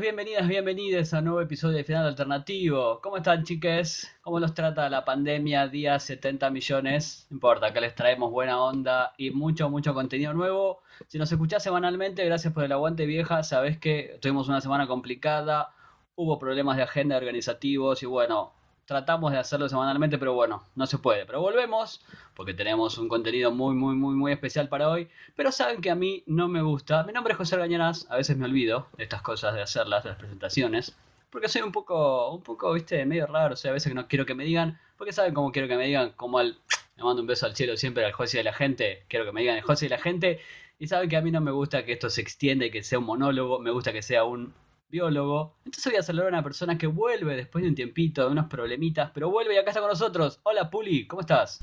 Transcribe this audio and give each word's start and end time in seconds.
bienvenidas, 0.00 0.48
bienvenidos 0.48 1.12
a 1.12 1.18
un 1.18 1.26
nuevo 1.26 1.40
episodio 1.42 1.76
de 1.76 1.84
Final 1.84 2.06
Alternativo. 2.06 3.00
¿Cómo 3.02 3.18
están, 3.18 3.44
chiques? 3.44 4.10
¿Cómo 4.22 4.40
los 4.40 4.54
trata 4.54 4.88
la 4.88 5.04
pandemia? 5.04 5.68
Día 5.68 5.98
70 5.98 6.48
millones. 6.48 7.26
No 7.28 7.34
importa, 7.36 7.70
que 7.74 7.82
les 7.82 7.94
traemos 7.94 8.30
buena 8.30 8.62
onda 8.62 9.12
y 9.18 9.30
mucho, 9.30 9.68
mucho 9.68 9.92
contenido 9.92 10.32
nuevo. 10.32 10.80
Si 11.06 11.18
nos 11.18 11.30
escuchás 11.30 11.62
semanalmente, 11.62 12.24
gracias 12.24 12.54
por 12.54 12.64
el 12.64 12.72
aguante, 12.72 13.04
vieja. 13.04 13.42
Sabés 13.42 13.76
que 13.76 14.18
tuvimos 14.22 14.48
una 14.48 14.62
semana 14.62 14.86
complicada, 14.86 15.74
hubo 16.14 16.38
problemas 16.38 16.78
de 16.78 16.84
agenda 16.84 17.18
organizativos 17.18 18.02
y 18.02 18.06
bueno, 18.06 18.54
tratamos 18.90 19.30
de 19.30 19.38
hacerlo 19.38 19.68
semanalmente, 19.68 20.18
pero 20.18 20.34
bueno, 20.34 20.64
no 20.74 20.84
se 20.84 20.98
puede. 20.98 21.24
Pero 21.24 21.40
volvemos 21.40 22.04
porque 22.34 22.54
tenemos 22.54 22.98
un 22.98 23.08
contenido 23.08 23.52
muy, 23.52 23.76
muy, 23.76 23.94
muy, 23.94 24.16
muy 24.16 24.32
especial 24.32 24.68
para 24.68 24.88
hoy. 24.88 25.08
Pero 25.36 25.52
saben 25.52 25.80
que 25.80 25.92
a 25.92 25.94
mí 25.94 26.24
no 26.26 26.48
me 26.48 26.60
gusta. 26.60 27.04
Mi 27.04 27.12
nombre 27.12 27.32
es 27.32 27.38
José 27.38 27.56
Gañanas, 27.56 28.08
a 28.10 28.16
veces 28.16 28.36
me 28.36 28.46
olvido 28.46 28.88
de 28.96 29.04
estas 29.04 29.22
cosas, 29.22 29.54
de 29.54 29.62
hacerlas, 29.62 30.02
de 30.02 30.10
las 30.10 30.18
presentaciones. 30.18 30.96
Porque 31.30 31.48
soy 31.48 31.62
un 31.62 31.70
poco, 31.70 32.32
un 32.34 32.42
poco, 32.42 32.72
viste, 32.72 33.06
medio 33.06 33.28
raro. 33.28 33.54
O 33.54 33.56
sea, 33.56 33.70
a 33.70 33.74
veces 33.74 33.94
no 33.94 34.08
quiero 34.08 34.26
que 34.26 34.34
me 34.34 34.42
digan, 34.42 34.80
porque 34.98 35.12
saben 35.12 35.34
cómo 35.34 35.52
quiero 35.52 35.68
que 35.68 35.76
me 35.76 35.86
digan, 35.86 36.10
como 36.16 36.40
al... 36.40 36.58
Me 36.96 37.04
mando 37.04 37.22
un 37.22 37.28
beso 37.28 37.46
al 37.46 37.54
cielo 37.54 37.76
siempre 37.76 38.04
al 38.04 38.10
José 38.10 38.38
de 38.38 38.44
la 38.44 38.52
gente. 38.52 39.04
Quiero 39.06 39.24
que 39.24 39.30
me 39.30 39.42
digan 39.42 39.56
el 39.56 39.62
José 39.62 39.84
de 39.86 39.90
la 39.90 40.02
gente. 40.02 40.40
Y 40.80 40.88
saben 40.88 41.08
que 41.08 41.16
a 41.16 41.20
mí 41.20 41.30
no 41.30 41.40
me 41.40 41.52
gusta 41.52 41.84
que 41.84 41.92
esto 41.92 42.10
se 42.10 42.22
extienda 42.22 42.66
y 42.66 42.72
que 42.72 42.82
sea 42.82 42.98
un 42.98 43.04
monólogo. 43.04 43.60
Me 43.60 43.70
gusta 43.70 43.92
que 43.92 44.02
sea 44.02 44.24
un 44.24 44.52
biólogo. 44.90 45.54
Entonces 45.64 45.92
voy 45.92 46.00
a 46.00 46.02
saludar 46.02 46.26
a 46.26 46.30
una 46.30 46.42
persona 46.42 46.76
que 46.76 46.86
vuelve 46.86 47.36
después 47.36 47.62
de 47.62 47.68
un 47.68 47.74
tiempito, 47.74 48.24
de 48.24 48.30
unos 48.30 48.46
problemitas, 48.46 49.10
pero 49.14 49.30
vuelve 49.30 49.54
y 49.54 49.58
acá 49.58 49.70
está 49.70 49.80
con 49.80 49.90
nosotros. 49.90 50.40
Hola 50.42 50.68
Puli, 50.70 51.06
¿cómo 51.06 51.20
estás? 51.20 51.60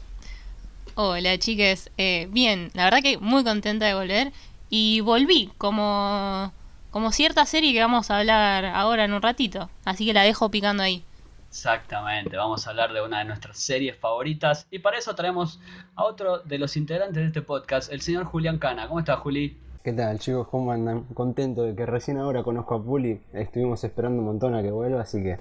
Hola 0.95 1.37
chiques, 1.37 1.91
eh, 1.97 2.27
bien, 2.31 2.71
la 2.73 2.85
verdad 2.85 3.03
que 3.03 3.17
muy 3.19 3.43
contenta 3.43 3.85
de 3.85 3.93
volver 3.93 4.31
y 4.69 5.01
volví 5.01 5.51
como, 5.59 6.51
como 6.89 7.11
cierta 7.11 7.45
serie 7.45 7.71
que 7.71 7.79
vamos 7.79 8.09
a 8.09 8.17
hablar 8.17 8.65
ahora 8.65 9.05
en 9.05 9.13
un 9.13 9.21
ratito, 9.21 9.69
así 9.85 10.07
que 10.07 10.13
la 10.13 10.23
dejo 10.23 10.49
picando 10.49 10.81
ahí. 10.81 11.03
Exactamente, 11.49 12.35
vamos 12.35 12.65
a 12.65 12.71
hablar 12.71 12.93
de 12.93 13.01
una 13.01 13.19
de 13.19 13.25
nuestras 13.25 13.59
series 13.59 13.95
favoritas 13.95 14.67
y 14.71 14.79
para 14.79 14.97
eso 14.97 15.13
traemos 15.13 15.59
a 15.95 16.03
otro 16.03 16.39
de 16.39 16.57
los 16.57 16.75
integrantes 16.75 17.21
de 17.21 17.27
este 17.27 17.41
podcast, 17.43 17.91
el 17.91 18.01
señor 18.01 18.25
Julián 18.25 18.57
Cana. 18.57 18.87
¿Cómo 18.87 18.99
estás 18.99 19.19
Juli? 19.19 19.55
¿Qué 19.87 19.93
tal 19.93 20.19
chicos? 20.19 20.49
¿Cómo 20.49 20.73
andan? 20.73 21.05
Contento 21.13 21.63
de 21.63 21.73
que 21.73 21.85
recién 21.85 22.17
ahora 22.17 22.43
conozco 22.43 22.75
a 22.75 22.83
Puli. 22.83 23.21
Estuvimos 23.31 23.85
esperando 23.85 24.19
un 24.19 24.25
montón 24.25 24.53
a 24.53 24.61
que 24.61 24.69
vuelva, 24.69 24.99
así 24.99 25.23
que 25.23 25.37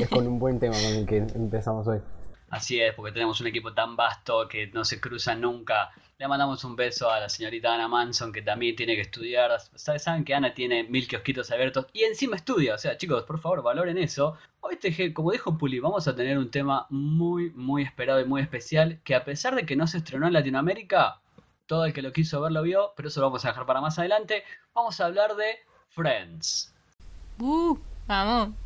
es 0.00 0.08
con 0.08 0.26
un 0.26 0.38
buen 0.38 0.58
tema 0.58 0.74
con 0.74 0.90
el 0.90 1.04
que 1.04 1.18
empezamos 1.18 1.86
hoy. 1.86 1.98
Así 2.48 2.80
es, 2.80 2.94
porque 2.94 3.12
tenemos 3.12 3.42
un 3.42 3.48
equipo 3.48 3.74
tan 3.74 3.94
vasto 3.94 4.48
que 4.48 4.68
no 4.68 4.86
se 4.86 5.02
cruza 5.02 5.34
nunca. 5.34 5.90
Le 6.18 6.28
mandamos 6.28 6.64
un 6.64 6.76
beso 6.76 7.10
a 7.10 7.20
la 7.20 7.28
señorita 7.28 7.74
Ana 7.74 7.88
Manson, 7.88 8.32
que 8.32 8.40
también 8.40 8.74
tiene 8.74 8.94
que 8.94 9.02
estudiar. 9.02 9.50
Saben 9.74 10.24
que 10.24 10.34
Ana 10.34 10.54
tiene 10.54 10.84
mil 10.84 11.06
kiosquitos 11.06 11.50
abiertos 11.50 11.88
y 11.92 12.04
encima 12.04 12.36
estudia. 12.36 12.74
O 12.74 12.78
sea, 12.78 12.96
chicos, 12.96 13.24
por 13.24 13.38
favor, 13.38 13.62
valoren 13.62 13.98
eso. 13.98 14.38
Hoy, 14.60 14.76
te, 14.76 15.12
como 15.12 15.30
dijo 15.30 15.58
Puli, 15.58 15.78
vamos 15.78 16.08
a 16.08 16.16
tener 16.16 16.38
un 16.38 16.50
tema 16.50 16.86
muy, 16.88 17.50
muy 17.50 17.82
esperado 17.82 18.18
y 18.18 18.24
muy 18.24 18.40
especial. 18.40 19.02
Que 19.04 19.14
a 19.14 19.26
pesar 19.26 19.54
de 19.54 19.66
que 19.66 19.76
no 19.76 19.86
se 19.86 19.98
estrenó 19.98 20.26
en 20.26 20.32
Latinoamérica, 20.32 21.20
todo 21.66 21.84
el 21.84 21.92
que 21.92 22.02
lo 22.02 22.12
quiso 22.12 22.40
ver 22.40 22.52
lo 22.52 22.62
vio, 22.62 22.92
pero 22.96 23.08
eso 23.08 23.20
lo 23.20 23.26
vamos 23.26 23.44
a 23.44 23.48
dejar 23.48 23.66
para 23.66 23.80
más 23.80 23.98
adelante. 23.98 24.44
Vamos 24.74 25.00
a 25.00 25.06
hablar 25.06 25.36
de 25.36 25.58
Friends. 25.90 26.72
Uh, 27.40 27.76
vamos. 28.06 28.61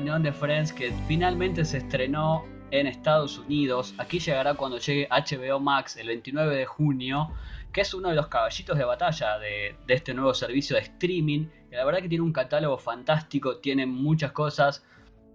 Reunión 0.00 0.22
de 0.22 0.32
Friends 0.32 0.72
que 0.72 0.94
finalmente 1.06 1.62
se 1.62 1.76
estrenó 1.76 2.46
en 2.70 2.86
Estados 2.86 3.36
Unidos. 3.36 3.92
Aquí 3.98 4.18
llegará 4.18 4.54
cuando 4.54 4.78
llegue 4.78 5.06
HBO 5.10 5.60
Max 5.60 5.98
el 5.98 6.06
29 6.06 6.56
de 6.56 6.64
junio, 6.64 7.30
que 7.70 7.82
es 7.82 7.92
uno 7.92 8.08
de 8.08 8.14
los 8.14 8.28
caballitos 8.28 8.78
de 8.78 8.84
batalla 8.84 9.38
de, 9.38 9.76
este 9.88 10.14
nuevo 10.14 10.32
servicio 10.32 10.76
de 10.76 10.82
streaming. 10.84 11.48
Que 11.68 11.76
la 11.76 11.84
verdad 11.84 12.00
que 12.00 12.08
tiene 12.08 12.24
un 12.24 12.32
catálogo 12.32 12.78
fantástico, 12.78 13.58
tiene 13.58 13.84
muchas 13.84 14.32
cosas. 14.32 14.82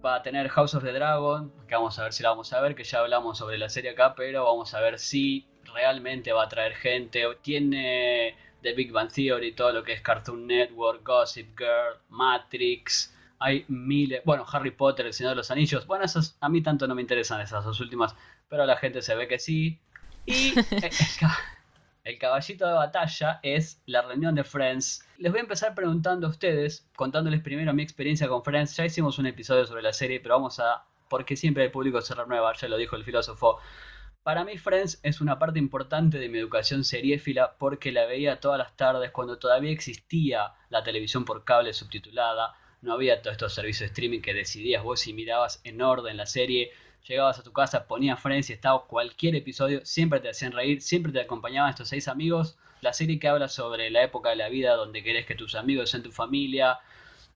Va 0.04 0.16
a 0.16 0.22
tener 0.22 0.48
House 0.48 0.74
of 0.74 0.82
the 0.82 0.90
Dragon, 0.90 1.52
que 1.68 1.76
vamos 1.76 1.96
a 2.00 2.02
ver 2.02 2.12
si 2.12 2.24
la 2.24 2.30
vamos 2.30 2.52
a 2.52 2.60
ver, 2.60 2.74
que 2.74 2.82
ya 2.82 2.98
hablamos 2.98 3.38
sobre 3.38 3.58
la 3.58 3.68
serie 3.68 3.90
acá, 3.90 4.16
pero 4.16 4.46
vamos 4.46 4.74
a 4.74 4.80
ver 4.80 4.98
si 4.98 5.46
realmente 5.76 6.32
va 6.32 6.42
a 6.42 6.48
traer 6.48 6.74
gente. 6.74 7.22
Tiene 7.40 8.34
The 8.62 8.72
Big 8.72 8.90
Bang 8.90 9.12
Theory, 9.12 9.52
todo 9.52 9.70
lo 9.70 9.84
que 9.84 9.92
es 9.92 10.00
Cartoon 10.00 10.44
Network, 10.44 11.06
Gossip 11.06 11.56
Girl, 11.56 12.00
Matrix 12.08 13.12
hay 13.38 13.64
miles. 13.68 14.22
Bueno, 14.24 14.44
Harry 14.50 14.70
Potter, 14.70 15.06
El 15.06 15.12
Señor 15.12 15.30
de 15.30 15.36
los 15.36 15.50
Anillos. 15.50 15.86
Bueno, 15.86 16.04
esas, 16.04 16.36
a 16.40 16.48
mí 16.48 16.62
tanto 16.62 16.86
no 16.86 16.94
me 16.94 17.02
interesan 17.02 17.40
esas 17.40 17.64
dos 17.64 17.80
últimas, 17.80 18.14
pero 18.48 18.62
a 18.62 18.66
la 18.66 18.76
gente 18.76 19.02
se 19.02 19.14
ve 19.14 19.28
que 19.28 19.38
sí. 19.38 19.78
Y 20.24 20.54
el, 22.04 22.18
caballito 22.18 22.66
de 22.66 22.72
batalla 22.72 23.40
es 23.42 23.82
la 23.86 24.02
reunión 24.02 24.34
de 24.34 24.44
Friends. 24.44 25.06
Les 25.18 25.30
voy 25.32 25.40
a 25.40 25.42
empezar 25.42 25.74
preguntando 25.74 26.26
a 26.26 26.30
ustedes, 26.30 26.88
contándoles 26.96 27.40
primero 27.42 27.72
mi 27.74 27.82
experiencia 27.82 28.28
con 28.28 28.42
Friends. 28.42 28.76
Ya 28.76 28.86
hicimos 28.86 29.18
un 29.18 29.26
episodio 29.26 29.66
sobre 29.66 29.82
la 29.82 29.92
serie, 29.92 30.20
pero 30.20 30.36
vamos 30.36 30.58
a. 30.60 30.84
Porque 31.08 31.36
siempre 31.36 31.62
hay 31.62 31.68
público 31.68 32.00
se 32.00 32.14
renueva, 32.14 32.52
ya 32.54 32.68
lo 32.68 32.76
dijo 32.76 32.96
el 32.96 33.04
filósofo. 33.04 33.60
Para 34.24 34.44
mí 34.44 34.58
Friends 34.58 34.98
es 35.04 35.20
una 35.20 35.38
parte 35.38 35.60
importante 35.60 36.18
de 36.18 36.28
mi 36.28 36.38
educación 36.38 36.82
seriéfila 36.82 37.54
porque 37.58 37.92
la 37.92 38.06
veía 38.06 38.40
todas 38.40 38.58
las 38.58 38.74
tardes 38.74 39.12
cuando 39.12 39.38
todavía 39.38 39.70
existía 39.70 40.52
la 40.68 40.82
televisión 40.82 41.24
por 41.24 41.44
cable 41.44 41.72
subtitulada 41.72 42.56
no 42.82 42.92
había 42.92 43.22
todos 43.22 43.34
estos 43.34 43.54
servicios 43.54 43.80
de 43.80 43.86
streaming 43.86 44.20
que 44.20 44.34
decidías 44.34 44.82
vos 44.82 45.06
y 45.06 45.12
mirabas 45.12 45.60
en 45.64 45.80
orden 45.82 46.16
la 46.16 46.26
serie, 46.26 46.70
llegabas 47.06 47.38
a 47.38 47.42
tu 47.42 47.52
casa, 47.52 47.86
ponías 47.86 48.20
Friends 48.20 48.50
y 48.50 48.52
estaba 48.52 48.86
cualquier 48.86 49.34
episodio, 49.34 49.80
siempre 49.84 50.20
te 50.20 50.28
hacían 50.28 50.52
reír, 50.52 50.82
siempre 50.82 51.12
te 51.12 51.20
acompañaban 51.20 51.70
estos 51.70 51.88
seis 51.88 52.08
amigos. 52.08 52.58
La 52.80 52.92
serie 52.92 53.18
que 53.18 53.28
habla 53.28 53.48
sobre 53.48 53.90
la 53.90 54.02
época 54.02 54.30
de 54.30 54.36
la 54.36 54.48
vida 54.48 54.74
donde 54.74 55.02
querés 55.02 55.26
que 55.26 55.34
tus 55.34 55.54
amigos 55.54 55.90
sean 55.90 56.02
tu 56.02 56.12
familia 56.12 56.78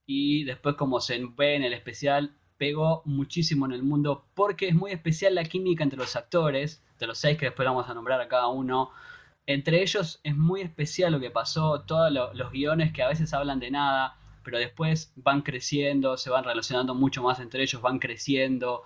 y 0.06 0.44
después 0.44 0.74
como 0.74 1.00
se 1.00 1.20
ve 1.36 1.54
en 1.54 1.64
el 1.64 1.72
especial, 1.72 2.34
pegó 2.58 3.02
muchísimo 3.06 3.64
en 3.66 3.72
el 3.72 3.82
mundo 3.82 4.26
porque 4.34 4.68
es 4.68 4.74
muy 4.74 4.90
especial 4.90 5.34
la 5.34 5.44
química 5.44 5.82
entre 5.82 5.98
los 5.98 6.14
actores, 6.16 6.82
de 6.98 7.06
los 7.06 7.18
seis 7.18 7.38
que 7.38 7.46
después 7.46 7.66
vamos 7.66 7.88
a 7.88 7.94
nombrar 7.94 8.20
a 8.20 8.28
cada 8.28 8.48
uno. 8.48 8.90
Entre 9.46 9.82
ellos 9.82 10.20
es 10.22 10.36
muy 10.36 10.60
especial 10.60 11.12
lo 11.12 11.20
que 11.20 11.30
pasó, 11.30 11.82
todos 11.82 12.12
los 12.12 12.52
guiones 12.52 12.92
que 12.92 13.02
a 13.02 13.08
veces 13.08 13.32
hablan 13.32 13.60
de 13.60 13.70
nada, 13.70 14.19
pero 14.42 14.58
después 14.58 15.12
van 15.16 15.42
creciendo, 15.42 16.16
se 16.16 16.30
van 16.30 16.44
relacionando 16.44 16.94
mucho 16.94 17.22
más 17.22 17.40
entre 17.40 17.62
ellos, 17.62 17.80
van 17.82 17.98
creciendo. 17.98 18.82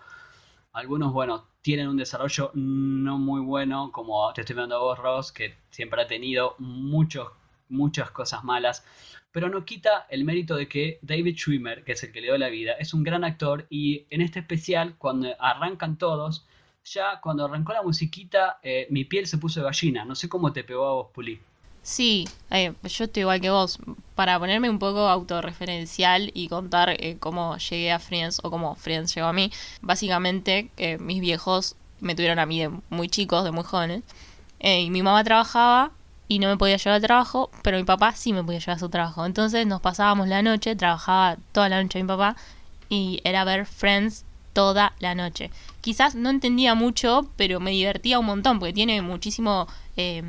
Algunos, 0.73 1.13
bueno, 1.13 1.47
tienen 1.63 1.89
un 1.89 1.97
desarrollo 1.97 2.51
no 2.55 3.19
muy 3.19 3.41
bueno, 3.41 3.91
como 3.93 4.33
te 4.33 4.43
estoy 4.43 4.57
viendo 4.57 4.77
a 4.77 4.81
vos, 4.81 4.99
Ross, 4.99 5.33
que 5.33 5.57
siempre 5.71 6.03
ha 6.03 6.07
tenido 6.07 6.57
muchos, 6.59 7.29
muchas 7.69 8.11
cosas 8.11 8.45
malas, 8.45 8.85
pero 9.33 9.49
no 9.49 9.65
quita 9.65 10.07
el 10.11 10.25
mérito 10.25 10.57
de 10.57 10.69
que 10.69 10.99
David 11.03 11.37
Schwimmer, 11.37 11.85
que 11.85 11.93
es 11.93 12.03
el 12.05 12.13
que 12.13 12.21
le 12.21 12.29
dio 12.29 12.39
la 12.39 12.49
vida, 12.49 12.73
es 12.79 12.95
un 12.95 13.03
gran 13.03 13.25
actor 13.25 13.67
y 13.71 14.07
en 14.11 14.21
este 14.21 14.41
especial, 14.41 14.97
cuando 14.99 15.35
arrancan 15.41 15.99
todos, 15.99 16.47
ya 16.85 17.21
cuando 17.21 17.45
arrancó 17.47 17.73
la 17.73 17.83
musiquita, 17.83 18.59
eh, 18.63 18.87
mi 18.91 19.05
piel 19.05 19.27
se 19.27 19.39
puso 19.39 19.61
de 19.61 19.67
gallina. 19.67 20.05
No 20.05 20.15
sé 20.15 20.29
cómo 20.29 20.53
te 20.53 20.65
pegó 20.65 20.87
a 20.87 20.93
vos, 20.93 21.09
Puli. 21.13 21.41
Sí, 21.85 22.25
eh, 22.51 22.73
yo 22.83 23.05
estoy 23.05 23.21
igual 23.21 23.41
que 23.43 23.51
vos. 23.51 23.79
Para 24.15 24.39
ponerme 24.39 24.71
un 24.71 24.79
poco 24.79 25.01
autorreferencial 25.09 26.31
y 26.33 26.49
contar 26.49 26.91
eh, 26.99 27.19
cómo 27.21 27.59
llegué 27.59 27.93
a 27.93 27.99
Friends 27.99 28.41
o 28.43 28.51
cómo 28.51 28.75
Friends 28.75 29.15
llegó 29.15 29.27
a 29.27 29.35
mí, 29.35 29.53
básicamente 29.83 30.71
eh, 30.79 30.97
mis 30.99 31.21
viejos 31.21 31.77
me 32.01 32.15
tuvieron 32.15 32.39
a 32.39 32.47
mí 32.47 32.61
de 32.61 32.71
muy 32.89 33.09
chicos, 33.09 33.45
de 33.45 33.51
muy 33.51 33.65
jóvenes, 33.65 34.03
y 34.61 34.89
mi 34.91 35.03
mamá 35.03 35.25
trabajaba 35.25 35.91
y 36.27 36.39
no 36.39 36.49
me 36.49 36.57
podía 36.57 36.79
llevar 36.79 36.97
al 36.97 37.03
trabajo, 37.03 37.51
pero 37.63 37.77
mi 37.77 37.85
papá 37.85 38.13
sí 38.15 38.33
me 38.33 38.43
podía 38.43 38.61
llevar 38.61 38.77
a 38.77 38.81
su 38.81 38.89
trabajo. 38.89 39.27
Entonces 39.27 39.67
nos 39.67 39.83
pasábamos 39.83 40.29
la 40.29 40.43
noche, 40.43 40.77
trabajaba 40.77 41.37
toda 41.53 41.69
la 41.69 41.83
noche 41.83 42.01
mi 42.03 42.09
papá 42.09 42.37
y 42.89 43.21
era 43.25 43.45
ver 43.45 43.67
Friends 43.67 44.25
toda 44.55 44.95
la 45.01 45.15
noche. 45.15 45.51
Quizás 45.83 46.15
no 46.15 46.31
entendía 46.31 46.75
mucho, 46.75 47.29
pero 47.37 47.61
me 47.61 47.73
divertía 47.73 48.19
un 48.19 48.27
montón, 48.27 48.59
porque 48.59 48.73
tiene 48.73 49.03
muchísimo 49.03 49.67
eh, 49.99 50.23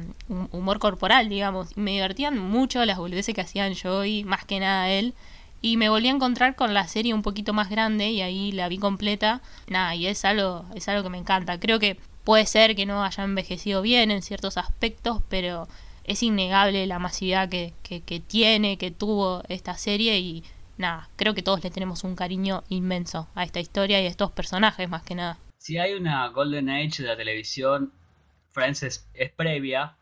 humor 0.52 0.80
corporal, 0.80 1.30
digamos. 1.30 1.78
Me 1.78 1.92
divertían 1.92 2.38
mucho 2.38 2.84
las 2.84 2.98
boludeces 2.98 3.34
que 3.34 3.42
hacían 3.42 3.74
yo 3.74 4.04
y 4.04 4.26
más 4.26 4.44
que 4.44 4.60
nada 4.60 4.90
él. 4.90 5.14
Y 5.62 5.78
me 5.78 5.90
volví 5.90 6.10
a 6.10 6.12
encontrar 6.12 6.56
con 6.56 6.74
la 6.74 6.88
serie 6.88 7.14
un 7.14 7.22
poquito 7.22 7.54
más 7.54 7.70
grande 7.70 8.10
y 8.12 8.22
ahí 8.22 8.52
la 8.52 8.68
vi 8.68 8.78
completa. 8.78 9.42
Nada, 9.68 9.96
y 9.96 10.08
es 10.08 10.26
algo, 10.26 10.66
es 10.76 10.88
algo 10.90 11.04
que 11.04 11.10
me 11.10 11.18
encanta. 11.18 11.60
Creo 11.60 11.80
que 11.80 11.98
puede 12.26 12.46
ser 12.46 12.76
que 12.76 12.86
no 12.86 13.04
haya 13.04 13.24
envejecido 13.24 13.82
bien 13.82 14.12
en 14.12 14.22
ciertos 14.22 14.58
aspectos, 14.58 15.22
pero 15.30 15.68
es 16.04 16.22
innegable 16.22 16.86
la 16.86 17.00
masividad 17.00 17.50
que, 17.50 17.74
que, 17.82 18.02
que 18.02 18.20
tiene, 18.20 18.78
que 18.78 18.92
tuvo 18.92 19.42
esta 19.48 19.78
serie 19.78 20.20
y 20.20 20.44
nada, 20.78 21.10
creo 21.16 21.34
que 21.34 21.44
todos 21.44 21.64
le 21.64 21.72
tenemos 21.72 22.04
un 22.04 22.16
cariño 22.16 22.64
inmenso 22.70 23.28
a 23.36 23.44
esta 23.44 23.60
historia 23.60 24.02
y 24.02 24.06
a 24.06 24.10
estos 24.10 24.32
personajes 24.32 24.90
más 24.90 25.04
que 25.04 25.16
nada. 25.16 25.38
Si 25.58 25.78
hay 25.78 25.94
una 25.94 26.28
Golden 26.30 26.70
Age 26.70 27.02
de 27.02 27.10
la 27.10 27.18
televisión, 27.18 27.92
Friends 28.52 28.84
es, 28.84 29.08
previa 29.36 29.96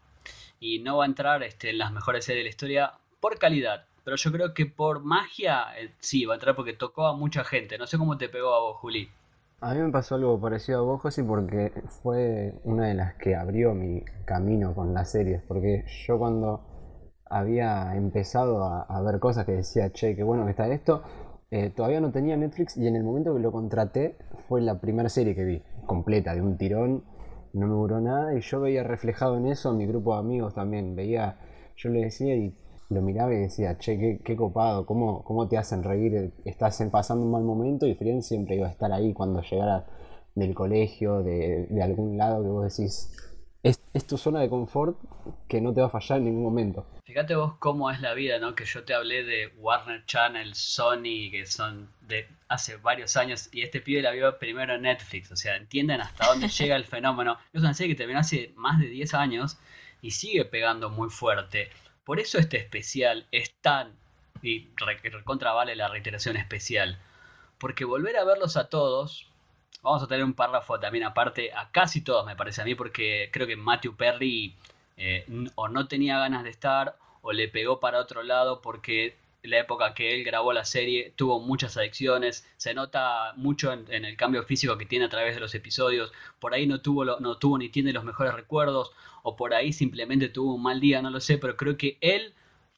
y 0.60 0.80
no 0.80 0.98
va 0.98 1.06
a 1.06 1.08
entrar 1.08 1.42
este, 1.42 1.72
en 1.72 1.78
las 1.78 1.92
mejores 1.92 2.26
series 2.26 2.42
de 2.42 2.44
la 2.44 2.50
historia 2.50 2.92
por 3.20 3.40
calidad. 3.40 3.86
Pero 4.04 4.18
yo 4.18 4.32
creo 4.32 4.54
que 4.54 4.66
por 4.66 5.04
magia 5.04 5.68
eh, 5.78 5.94
sí 6.00 6.26
va 6.26 6.34
a 6.34 6.38
entrar 6.38 6.56
porque 6.56 6.74
tocó 6.74 7.08
a 7.08 7.16
mucha 7.16 7.44
gente. 7.44 7.78
No 7.78 7.88
sé 7.88 7.98
cómo 7.98 8.18
te 8.18 8.30
pegó 8.30 8.54
a 8.54 8.60
vos, 8.60 8.78
Juli. 8.78 9.10
A 9.62 9.74
mí 9.74 9.80
me 9.80 9.92
pasó 9.92 10.16
algo 10.16 10.40
parecido 10.40 10.80
a 10.80 10.82
vos, 10.82 11.02
José, 11.02 11.24
porque 11.24 11.72
fue 12.02 12.54
una 12.66 12.88
de 12.88 12.96
las 12.96 13.16
que 13.16 13.34
abrió 13.34 13.74
mi 13.74 14.04
camino 14.26 14.76
con 14.76 14.94
las 14.94 15.12
series. 15.12 15.42
Porque 15.42 15.86
yo 16.06 16.20
cuando 16.20 16.62
había 17.34 17.96
empezado 17.96 18.64
a, 18.64 19.02
ver 19.02 19.20
cosas 19.20 19.46
que 19.46 19.54
decía, 19.54 19.92
che, 19.92 20.16
qué 20.16 20.24
bueno 20.24 20.46
que 20.46 20.52
está 20.52 20.68
esto. 20.68 21.02
Eh, 21.52 21.72
todavía 21.76 22.00
no 22.00 22.12
tenía 22.12 22.38
Netflix 22.38 22.78
y 22.78 22.88
en 22.88 22.96
el 22.96 23.04
momento 23.04 23.34
que 23.34 23.40
lo 23.40 23.52
contraté 23.52 24.18
fue 24.48 24.62
la 24.62 24.80
primera 24.80 25.10
serie 25.10 25.36
que 25.36 25.44
vi, 25.44 25.64
completa, 25.86 26.34
de 26.34 26.42
un 26.42 26.58
tirón, 26.58 27.04
no 27.54 27.68
me 27.68 27.74
duró 27.74 28.02
nada 28.02 28.36
y 28.36 28.42
yo 28.42 28.60
veía 28.60 28.84
reflejado 28.84 29.38
en 29.38 29.48
eso 29.48 29.70
a 29.70 29.74
mi 29.74 29.86
grupo 29.86 30.14
de 30.14 30.20
amigos 30.20 30.56
también, 30.56 30.96
veía, 30.96 31.38
yo 31.76 31.90
le 31.90 32.02
decía 32.02 32.36
y 32.36 32.56
lo 32.90 33.02
miraba 33.02 33.34
y 33.34 33.38
decía, 33.38 33.78
che, 33.78 34.20
qué, 34.24 34.36
copado, 34.36 34.86
¿cómo, 34.86 35.24
cómo 35.24 35.48
te 35.48 35.58
hacen 35.58 35.84
reír, 35.84 36.34
estás 36.46 36.84
pasando 36.92 37.26
un 37.26 37.32
mal 37.32 37.44
momento 37.44 37.86
y 37.88 37.96
Friends 37.96 38.28
siempre 38.28 38.56
iba 38.56 38.68
a 38.68 38.72
estar 38.72 38.92
ahí 38.92 39.14
cuando 39.14 39.42
llegara 39.42 39.86
del 40.36 40.56
colegio, 40.56 41.22
de, 41.22 41.68
de 41.70 41.84
algún 41.84 42.18
lado 42.18 42.42
que 42.44 42.50
vos 42.50 42.76
decís, 42.76 43.12
es, 43.64 43.80
tu 44.08 44.18
zona 44.18 44.42
de 44.42 44.50
confort 44.50 44.98
que 45.48 45.62
no 45.62 45.74
te 45.74 45.80
va 45.80 45.88
a 45.88 45.90
fallar 45.90 46.18
en 46.18 46.26
ningún 46.26 46.44
momento. 46.44 46.86
Fíjate 47.06 47.36
vos 47.36 47.56
cómo 47.60 47.90
es 47.90 48.02
la 48.02 48.14
vida, 48.14 48.38
¿no? 48.38 48.56
Que 48.56 48.66
yo 48.66 48.84
te 48.84 48.94
hablé 48.94 49.24
de 49.24 49.48
Warner 49.58 50.06
Channel, 50.06 50.54
Sony, 50.54 51.32
que 51.32 51.46
son 51.46 51.90
de 52.02 52.28
hace 52.50 52.76
varios 52.76 53.16
años, 53.16 53.50
y 53.54 53.62
este 53.62 53.80
pibe 53.80 54.02
la 54.02 54.12
vio 54.12 54.38
primero 54.38 54.76
en 54.76 54.82
Netflix. 54.82 55.32
O 55.32 55.38
sea, 55.38 55.56
entienden 55.56 56.02
hasta 56.02 56.28
dónde 56.28 56.48
llega 56.50 56.76
el 56.76 56.84
fenómeno. 56.84 57.38
Es 57.54 57.62
una 57.62 57.74
serie 57.74 57.94
que 57.94 57.98
terminó 57.98 58.20
hace 58.20 58.52
más 58.58 58.80
de 58.80 58.88
10 58.88 59.14
años 59.14 59.58
y 60.02 60.12
sigue 60.12 60.44
pegando 60.44 60.90
muy 60.90 61.10
fuerte. 61.10 61.70
Por 62.04 62.20
eso 62.20 62.38
este 62.38 62.58
especial 62.58 63.28
es 63.32 63.54
tan. 63.62 63.96
y 64.42 64.70
recontra 64.76 65.54
vale 65.54 65.78
la 65.78 65.88
reiteración 65.88 66.36
especial. 66.36 67.00
Porque 67.60 67.86
volver 67.86 68.18
a 68.18 68.26
verlos 68.26 68.58
a 68.58 68.68
todos, 68.68 69.33
Vamos 69.82 70.04
a 70.04 70.08
tener 70.08 70.24
un 70.24 70.34
párrafo 70.34 70.80
también 70.80 71.04
aparte 71.04 71.52
a 71.54 71.70
casi 71.72 72.02
todos, 72.02 72.26
me 72.26 72.36
parece 72.36 72.62
a 72.62 72.66
mí, 72.66 72.76
porque 72.76 73.30
creo 73.34 73.48
que 73.48 73.56
Matthew 73.56 73.96
Perry 73.96 74.56
eh, 74.98 75.26
o 75.56 75.68
no 75.68 75.88
tenía 75.88 76.20
ganas 76.20 76.44
de 76.44 76.50
estar 76.50 76.96
o 77.22 77.34
le 77.34 77.48
pegó 77.48 77.80
para 77.80 78.00
otro 78.00 78.24
lado 78.24 78.62
porque 78.62 79.18
la 79.44 79.60
época 79.60 79.94
que 79.94 80.16
él 80.16 80.24
grabó 80.24 80.54
la 80.54 80.66
serie 80.66 81.14
tuvo 81.16 81.40
muchas 81.40 81.76
adicciones, 81.78 82.48
se 82.58 82.74
nota 82.74 83.34
mucho 83.36 83.74
en, 83.74 84.06
el 84.06 84.16
cambio 84.16 84.44
físico 84.44 84.78
que 84.78 84.86
tiene 84.86 85.06
a 85.06 85.10
través 85.10 85.36
de 85.36 85.42
los 85.42 85.54
episodios, 85.54 86.14
por 86.40 86.54
ahí 86.54 86.66
no 86.66 86.82
tuvo, 86.82 87.04
no 87.20 87.38
tuvo 87.38 87.58
ni 87.58 87.70
tiene 87.70 87.92
los 87.92 88.06
mejores 88.06 88.34
recuerdos, 88.34 88.92
o 89.24 89.36
por 89.36 89.54
ahí 89.54 89.74
simplemente 89.74 90.30
tuvo 90.30 90.56
un 90.56 90.64
mal 90.64 90.80
día, 90.80 91.02
no 91.02 91.10
lo 91.10 91.20
sé, 91.20 91.38
pero 91.38 91.58
creo 91.58 91.78
que 91.78 91.98
él 92.00 92.34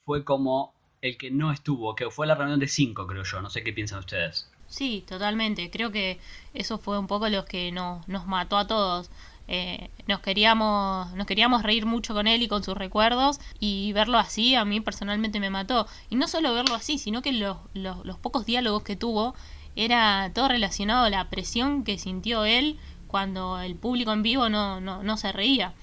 fue 0.06 0.24
como 0.24 0.74
el 1.02 1.18
que 1.18 1.30
no 1.30 1.52
estuvo, 1.52 1.96
que 1.96 2.10
fue 2.10 2.26
la 2.26 2.36
reunión 2.36 2.60
de 2.60 2.68
cinco, 2.68 3.06
creo 3.06 3.24
yo, 3.24 3.42
no 3.42 3.50
sé 3.50 3.64
qué 3.64 3.72
piensan 3.74 4.00
ustedes. 4.00 4.52
Sí, 4.68 5.04
totalmente. 5.08 5.70
Creo 5.70 5.92
que 5.92 6.20
eso 6.54 6.78
fue 6.78 7.00
un 7.00 7.08
poco 7.08 7.30
lo 7.30 7.46
que 7.46 7.72
nos, 7.72 8.08
nos 8.08 8.28
mató 8.28 8.58
a 8.58 8.68
todos. 8.68 9.10
Eh, 9.48 9.92
nos 10.08 10.22
queríamos 10.22 11.14
nos 11.14 11.28
queríamos 11.28 11.62
reír 11.62 11.86
mucho 11.86 12.16
con 12.16 12.26
él 12.26 12.42
y 12.42 12.48
con 12.48 12.64
sus 12.64 12.76
recuerdos 12.76 13.40
y 13.60 13.94
verlo 13.94 14.18
así 14.18 14.56
a 14.56 14.66
mí 14.66 14.82
personalmente 14.82 15.40
me 15.40 15.52
mató 15.52 15.86
y 16.10 16.16
no 16.16 16.28
solo 16.28 16.52
verlo 16.56 16.74
así 16.74 16.98
sino 16.98 17.22
que 17.22 17.32
los, 17.32 17.58
los, 17.76 18.18
pocos 18.18 18.48
diálogos 18.48 18.82
que 18.82 18.96
tuvo 18.96 19.36
era 19.76 20.32
todo 20.34 20.48
relacionado 20.48 21.06
a 21.06 21.12
la 21.12 21.30
presión 21.30 21.84
que 21.84 22.00
sintió 22.00 22.44
él 22.44 22.80
cuando 23.06 23.60
el 23.60 23.76
público 23.76 24.14
en 24.14 24.24
vivo 24.24 24.50
no, 24.50 24.82
no, 24.82 25.04
no 25.04 25.16
se 25.16 25.32
reía 25.32 25.76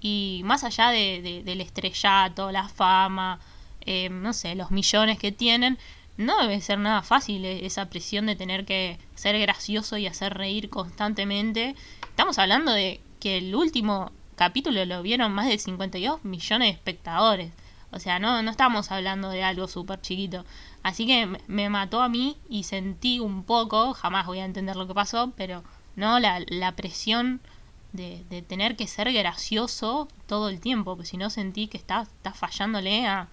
y 0.00 0.40
más 0.44 0.64
allá 0.64 0.88
de, 0.88 1.42
del 1.44 1.60
estrellato 1.60 2.50
la 2.50 2.68
fama 2.68 3.38
eh, 3.82 4.08
no 4.10 4.32
sé 4.32 4.56
los 4.56 4.72
millones 4.72 5.16
que 5.20 5.30
tienen 5.30 5.78
no 6.16 6.40
debe 6.40 6.60
ser 6.60 6.78
nada 6.78 7.02
fácil 7.02 7.44
eh, 7.44 7.66
esa 7.66 7.88
presión 7.90 8.26
de 8.26 8.36
tener 8.36 8.64
que 8.64 8.98
ser 9.14 9.38
gracioso 9.38 9.96
y 9.96 10.06
hacer 10.06 10.34
reír 10.34 10.70
constantemente. 10.70 11.74
Estamos 12.02 12.38
hablando 12.38 12.72
de 12.72 13.00
que 13.20 13.38
el 13.38 13.54
último 13.54 14.12
capítulo 14.36 14.84
lo 14.84 15.02
vieron 15.02 15.32
más 15.32 15.48
de 15.48 15.58
52 15.58 16.24
millones 16.24 16.68
de 16.68 16.72
espectadores. 16.72 17.52
O 17.90 17.98
sea, 17.98 18.18
no, 18.18 18.42
no 18.42 18.50
estamos 18.50 18.90
hablando 18.90 19.30
de 19.30 19.42
algo 19.42 19.68
súper 19.68 20.00
chiquito. 20.00 20.44
Así 20.82 21.06
que 21.06 21.38
me 21.46 21.70
mató 21.70 22.02
a 22.02 22.08
mí 22.08 22.36
y 22.48 22.64
sentí 22.64 23.20
un 23.20 23.44
poco, 23.44 23.94
jamás 23.94 24.26
voy 24.26 24.40
a 24.40 24.44
entender 24.44 24.76
lo 24.76 24.86
que 24.86 24.94
pasó, 24.94 25.32
pero 25.36 25.64
no 25.96 26.18
la, 26.18 26.42
la 26.48 26.76
presión 26.76 27.40
de, 27.92 28.24
de, 28.28 28.42
tener 28.42 28.76
que 28.76 28.86
ser 28.86 29.12
gracioso 29.12 30.08
todo 30.26 30.48
el 30.48 30.60
tiempo, 30.60 30.94
porque 30.96 31.08
si 31.08 31.16
no 31.16 31.30
sentí 31.30 31.68
que 31.68 31.78
está, 31.78 32.02
está 32.02 32.32
fallándole 32.32 33.06
a, 33.06 33.28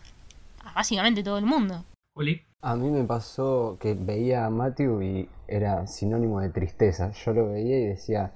a 0.63 0.73
básicamente 0.73 1.23
todo 1.23 1.37
el 1.37 1.45
mundo. 1.45 1.83
Juli. 2.15 2.41
A 2.65 2.77
mí 2.77 2.89
me 2.89 3.03
pasó 3.03 3.75
que 3.77 3.93
veía 3.93 4.45
a 4.45 4.49
Matthew 4.49 5.01
y 5.01 5.29
era 5.49 5.85
sinónimo 5.85 6.39
de 6.39 6.49
tristeza. 6.49 7.11
Yo 7.11 7.33
lo 7.33 7.49
veía 7.49 7.77
y 7.77 7.87
decía, 7.87 8.31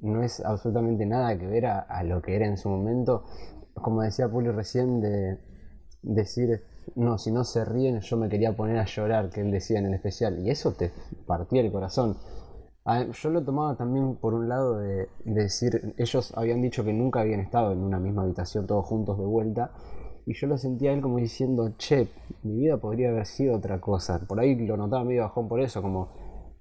no 0.00 0.22
es 0.22 0.40
absolutamente 0.40 1.04
nada 1.04 1.36
que 1.36 1.46
ver 1.46 1.66
a, 1.66 2.02
lo 2.04 2.22
que 2.22 2.36
era 2.36 2.46
en 2.46 2.56
su 2.56 2.70
momento. 2.70 3.24
Como 3.74 4.00
decía 4.00 4.30
Puli 4.30 4.48
recién, 4.50 5.02
de 5.02 5.36
decir, 6.00 6.62
no, 6.94 7.18
si 7.18 7.30
no 7.32 7.44
se 7.44 7.66
ríen, 7.66 8.00
yo 8.00 8.16
me 8.16 8.30
quería 8.30 8.56
poner 8.56 8.78
a 8.78 8.86
llorar, 8.86 9.28
que 9.28 9.42
él 9.42 9.50
decía 9.50 9.78
en 9.78 9.84
el 9.84 9.94
especial. 9.94 10.38
Y 10.38 10.48
eso 10.48 10.72
te 10.72 10.90
partía 11.26 11.60
el 11.60 11.70
corazón. 11.70 12.16
Yo 13.12 13.28
lo 13.28 13.44
tomaba 13.44 13.76
también 13.76 14.16
por 14.16 14.32
un 14.32 14.48
lado 14.48 14.78
de, 14.78 15.10
de 15.26 15.42
decir, 15.42 15.94
ellos 15.98 16.32
habían 16.34 16.62
dicho 16.62 16.82
que 16.82 16.94
nunca 16.94 17.20
habían 17.20 17.40
estado 17.40 17.72
en 17.72 17.80
una 17.80 17.98
misma 17.98 18.22
habitación 18.22 18.66
todos 18.66 18.86
juntos 18.86 19.18
de 19.18 19.26
vuelta 19.26 19.70
y 20.26 20.34
yo 20.34 20.46
lo 20.46 20.58
sentía 20.58 20.92
él 20.92 21.00
como 21.00 21.18
diciendo, 21.18 21.72
che, 21.78 22.08
mi 22.42 22.56
vida 22.56 22.76
podría 22.76 23.10
haber 23.10 23.26
sido 23.26 23.56
otra 23.56 23.80
cosa. 23.80 24.20
Por 24.26 24.40
ahí 24.40 24.54
lo 24.54 24.76
notaba 24.76 25.04
medio 25.04 25.22
bajón 25.22 25.48
por 25.48 25.60
eso, 25.60 25.82
como 25.82 26.08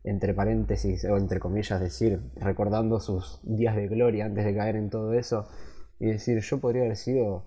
entre 0.03 0.33
paréntesis 0.33 1.03
o 1.05 1.17
entre 1.17 1.39
comillas 1.39 1.79
decir, 1.79 2.19
recordando 2.35 2.99
sus 2.99 3.39
días 3.43 3.75
de 3.75 3.87
gloria 3.87 4.25
antes 4.25 4.45
de 4.45 4.55
caer 4.55 4.75
en 4.75 4.89
todo 4.89 5.13
eso 5.13 5.47
y 5.99 6.07
decir, 6.07 6.39
yo 6.39 6.59
podría 6.59 6.83
haber 6.83 6.95
sido 6.95 7.43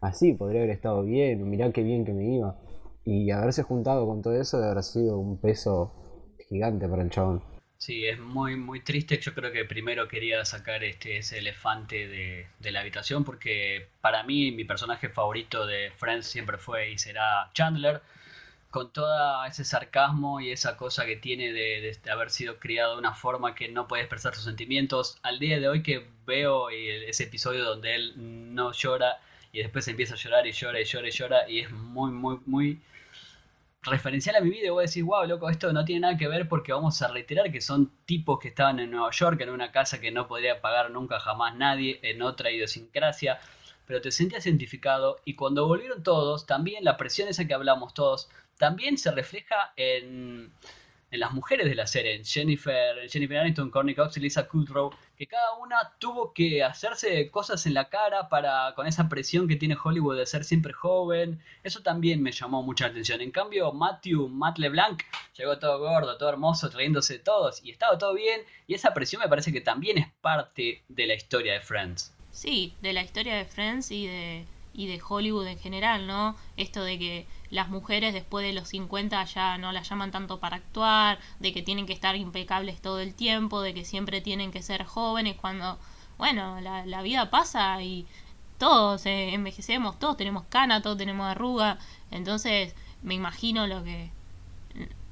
así, 0.00 0.34
podría 0.34 0.60
haber 0.60 0.74
estado 0.74 1.02
bien, 1.02 1.48
mirá 1.48 1.72
qué 1.72 1.82
bien 1.82 2.04
que 2.04 2.12
me 2.12 2.34
iba. 2.36 2.56
Y 3.04 3.30
haberse 3.30 3.62
juntado 3.62 4.06
con 4.06 4.22
todo 4.22 4.34
eso 4.34 4.60
de 4.60 4.70
haber 4.70 4.82
sido 4.82 5.18
un 5.18 5.38
peso 5.38 5.92
gigante 6.48 6.88
para 6.88 7.02
el 7.02 7.10
chabón. 7.10 7.53
Sí, 7.78 8.06
es 8.06 8.18
muy, 8.18 8.56
muy 8.56 8.80
triste. 8.80 9.18
Yo 9.20 9.34
creo 9.34 9.52
que 9.52 9.64
primero 9.64 10.08
quería 10.08 10.44
sacar 10.44 10.82
este, 10.84 11.18
ese 11.18 11.38
elefante 11.38 12.08
de, 12.08 12.46
de, 12.58 12.70
la 12.72 12.80
habitación 12.80 13.24
porque 13.24 13.88
para 14.00 14.22
mí 14.22 14.52
mi 14.52 14.64
personaje 14.64 15.08
favorito 15.10 15.66
de 15.66 15.90
Friends 15.96 16.26
siempre 16.26 16.56
fue 16.56 16.92
y 16.92 16.98
será 16.98 17.50
Chandler, 17.52 18.00
con 18.70 18.92
todo 18.92 19.44
ese 19.44 19.64
sarcasmo 19.64 20.40
y 20.40 20.50
esa 20.50 20.76
cosa 20.76 21.04
que 21.06 21.16
tiene 21.16 21.52
de, 21.52 21.96
de, 22.02 22.10
haber 22.10 22.30
sido 22.30 22.58
criado 22.58 22.94
de 22.94 22.98
una 22.98 23.14
forma 23.14 23.54
que 23.54 23.68
no 23.68 23.86
puede 23.86 24.02
expresar 24.02 24.34
sus 24.34 24.44
sentimientos. 24.44 25.18
Al 25.22 25.38
día 25.38 25.60
de 25.60 25.68
hoy 25.68 25.82
que 25.82 26.06
veo 26.26 26.70
ese 26.70 27.24
episodio 27.24 27.64
donde 27.64 27.94
él 27.94 28.14
no 28.54 28.72
llora 28.72 29.20
y 29.52 29.58
después 29.58 29.86
empieza 29.88 30.14
a 30.14 30.16
llorar 30.16 30.46
y 30.46 30.52
llora 30.52 30.80
y 30.80 30.84
llora 30.84 31.08
y 31.08 31.10
llora 31.12 31.48
y 31.48 31.60
es 31.60 31.70
muy, 31.70 32.10
muy, 32.10 32.38
muy 32.46 32.80
referencial 33.84 34.36
a 34.36 34.40
mi 34.40 34.50
vida 34.50 34.66
y 34.66 34.70
voy 34.70 34.82
a 34.82 34.86
decir, 34.86 35.04
wow, 35.04 35.26
loco, 35.26 35.48
esto 35.50 35.72
no 35.72 35.84
tiene 35.84 36.02
nada 36.02 36.16
que 36.16 36.28
ver 36.28 36.48
porque 36.48 36.72
vamos 36.72 37.00
a 37.02 37.08
reiterar 37.08 37.50
que 37.52 37.60
son 37.60 37.92
tipos 38.06 38.38
que 38.38 38.48
estaban 38.48 38.78
en 38.80 38.90
Nueva 38.90 39.10
York, 39.10 39.40
en 39.40 39.50
una 39.50 39.72
casa 39.72 40.00
que 40.00 40.10
no 40.10 40.26
podría 40.26 40.60
pagar 40.60 40.90
nunca 40.90 41.20
jamás 41.20 41.54
nadie, 41.56 42.00
en 42.02 42.22
otra 42.22 42.50
idiosincrasia, 42.50 43.38
pero 43.86 44.00
te 44.00 44.10
sentías 44.10 44.46
identificado 44.46 45.20
y 45.24 45.34
cuando 45.34 45.66
volvieron 45.66 46.02
todos, 46.02 46.46
también 46.46 46.84
la 46.84 46.96
presión 46.96 47.28
esa 47.28 47.46
que 47.46 47.54
hablamos 47.54 47.94
todos, 47.94 48.30
también 48.58 48.98
se 48.98 49.10
refleja 49.10 49.72
en, 49.76 50.52
en 51.14 51.20
las 51.20 51.32
mujeres 51.32 51.68
de 51.68 51.76
la 51.76 51.86
serie, 51.86 52.16
en 52.16 52.24
Jennifer, 52.24 53.08
Jennifer 53.08 53.38
Aniston, 53.38 53.70
Courtney 53.70 53.94
Cox 53.94 54.16
y 54.16 54.20
Lisa 54.20 54.48
Kudrow, 54.48 54.90
que 55.16 55.28
cada 55.28 55.54
una 55.54 55.92
tuvo 56.00 56.32
que 56.32 56.64
hacerse 56.64 57.30
cosas 57.30 57.66
en 57.66 57.74
la 57.74 57.88
cara 57.88 58.28
para 58.28 58.74
con 58.74 58.88
esa 58.88 59.08
presión 59.08 59.46
que 59.46 59.54
tiene 59.54 59.76
Hollywood 59.82 60.18
de 60.18 60.26
ser 60.26 60.42
siempre 60.42 60.72
joven. 60.72 61.40
Eso 61.62 61.82
también 61.82 62.20
me 62.20 62.32
llamó 62.32 62.64
mucha 62.64 62.86
atención. 62.86 63.20
En 63.20 63.30
cambio, 63.30 63.72
Matthew, 63.72 64.28
Matt 64.28 64.58
LeBlanc, 64.58 65.02
llegó 65.38 65.56
todo 65.60 65.78
gordo, 65.78 66.18
todo 66.18 66.30
hermoso, 66.30 66.68
trayéndose 66.68 67.20
todos 67.20 67.64
y 67.64 67.70
estaba 67.70 67.96
todo 67.96 68.14
bien. 68.14 68.40
Y 68.66 68.74
esa 68.74 68.92
presión 68.92 69.22
me 69.22 69.28
parece 69.28 69.52
que 69.52 69.60
también 69.60 69.98
es 69.98 70.08
parte 70.20 70.82
de 70.88 71.06
la 71.06 71.14
historia 71.14 71.52
de 71.52 71.60
Friends. 71.60 72.12
Sí, 72.32 72.74
de 72.82 72.92
la 72.92 73.02
historia 73.02 73.36
de 73.36 73.44
Friends 73.44 73.92
y 73.92 74.08
de, 74.08 74.44
y 74.74 74.86
de 74.88 75.00
Hollywood 75.06 75.46
en 75.46 75.58
general, 75.58 76.06
¿no? 76.06 76.36
Esto 76.56 76.82
de 76.82 76.98
que 76.98 77.26
las 77.50 77.68
mujeres 77.68 78.12
después 78.12 78.44
de 78.44 78.52
los 78.52 78.68
50 78.68 79.24
ya 79.24 79.58
no 79.58 79.72
las 79.72 79.88
llaman 79.88 80.10
tanto 80.10 80.40
para 80.40 80.56
actuar, 80.56 81.18
de 81.38 81.52
que 81.52 81.62
tienen 81.62 81.86
que 81.86 81.92
estar 81.92 82.16
impecables 82.16 82.82
todo 82.82 83.00
el 83.00 83.14
tiempo, 83.14 83.62
de 83.62 83.74
que 83.74 83.84
siempre 83.84 84.20
tienen 84.20 84.50
que 84.50 84.62
ser 84.62 84.84
jóvenes 84.84 85.36
cuando, 85.36 85.78
bueno, 86.18 86.60
la, 86.60 86.84
la 86.86 87.02
vida 87.02 87.30
pasa 87.30 87.80
y 87.82 88.06
todos 88.58 89.06
eh, 89.06 89.34
envejecemos, 89.34 89.98
todos 89.98 90.16
tenemos 90.16 90.44
cana, 90.48 90.82
todos 90.82 90.98
tenemos 90.98 91.26
arruga, 91.26 91.78
entonces 92.10 92.74
me 93.02 93.14
imagino 93.14 93.66
lo 93.66 93.84
que 93.84 94.10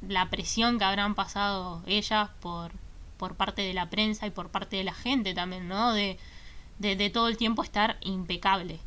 la 0.09 0.29
presión 0.31 0.79
que 0.79 0.85
habrán 0.85 1.15
pasado 1.15 1.83
ellas 1.87 2.31
por 2.41 2.73
por 3.23 3.37
parte 3.37 3.63
de 3.63 3.73
la 3.73 3.89
prensa 3.89 4.27
y 4.27 4.31
por 4.31 4.49
parte 4.51 4.77
de 4.77 4.83
la 4.83 4.95
gente 4.95 5.33
también, 5.33 5.69
¿no? 5.69 5.93
De, 5.93 6.19
de, 6.81 6.97
de 6.97 7.09
todo 7.09 7.29
el 7.29 7.37
tiempo 7.37 7.63
estar 7.63 7.97
impecable. 8.01 8.81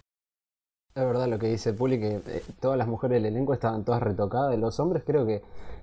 Es 0.95 1.03
verdad 1.03 1.27
lo 1.27 1.37
que 1.37 1.47
dice 1.47 1.73
Puli, 1.73 1.99
que 1.99 2.21
eh, 2.25 2.41
todas 2.61 2.77
las 2.77 2.87
mujeres 2.87 3.21
del 3.21 3.33
elenco 3.33 3.53
estaban 3.53 3.83
todas 3.83 4.01
retocadas. 4.01 4.57
Los 4.57 4.79
hombres 4.79 5.03
creo 5.05 5.25
que 5.25 5.41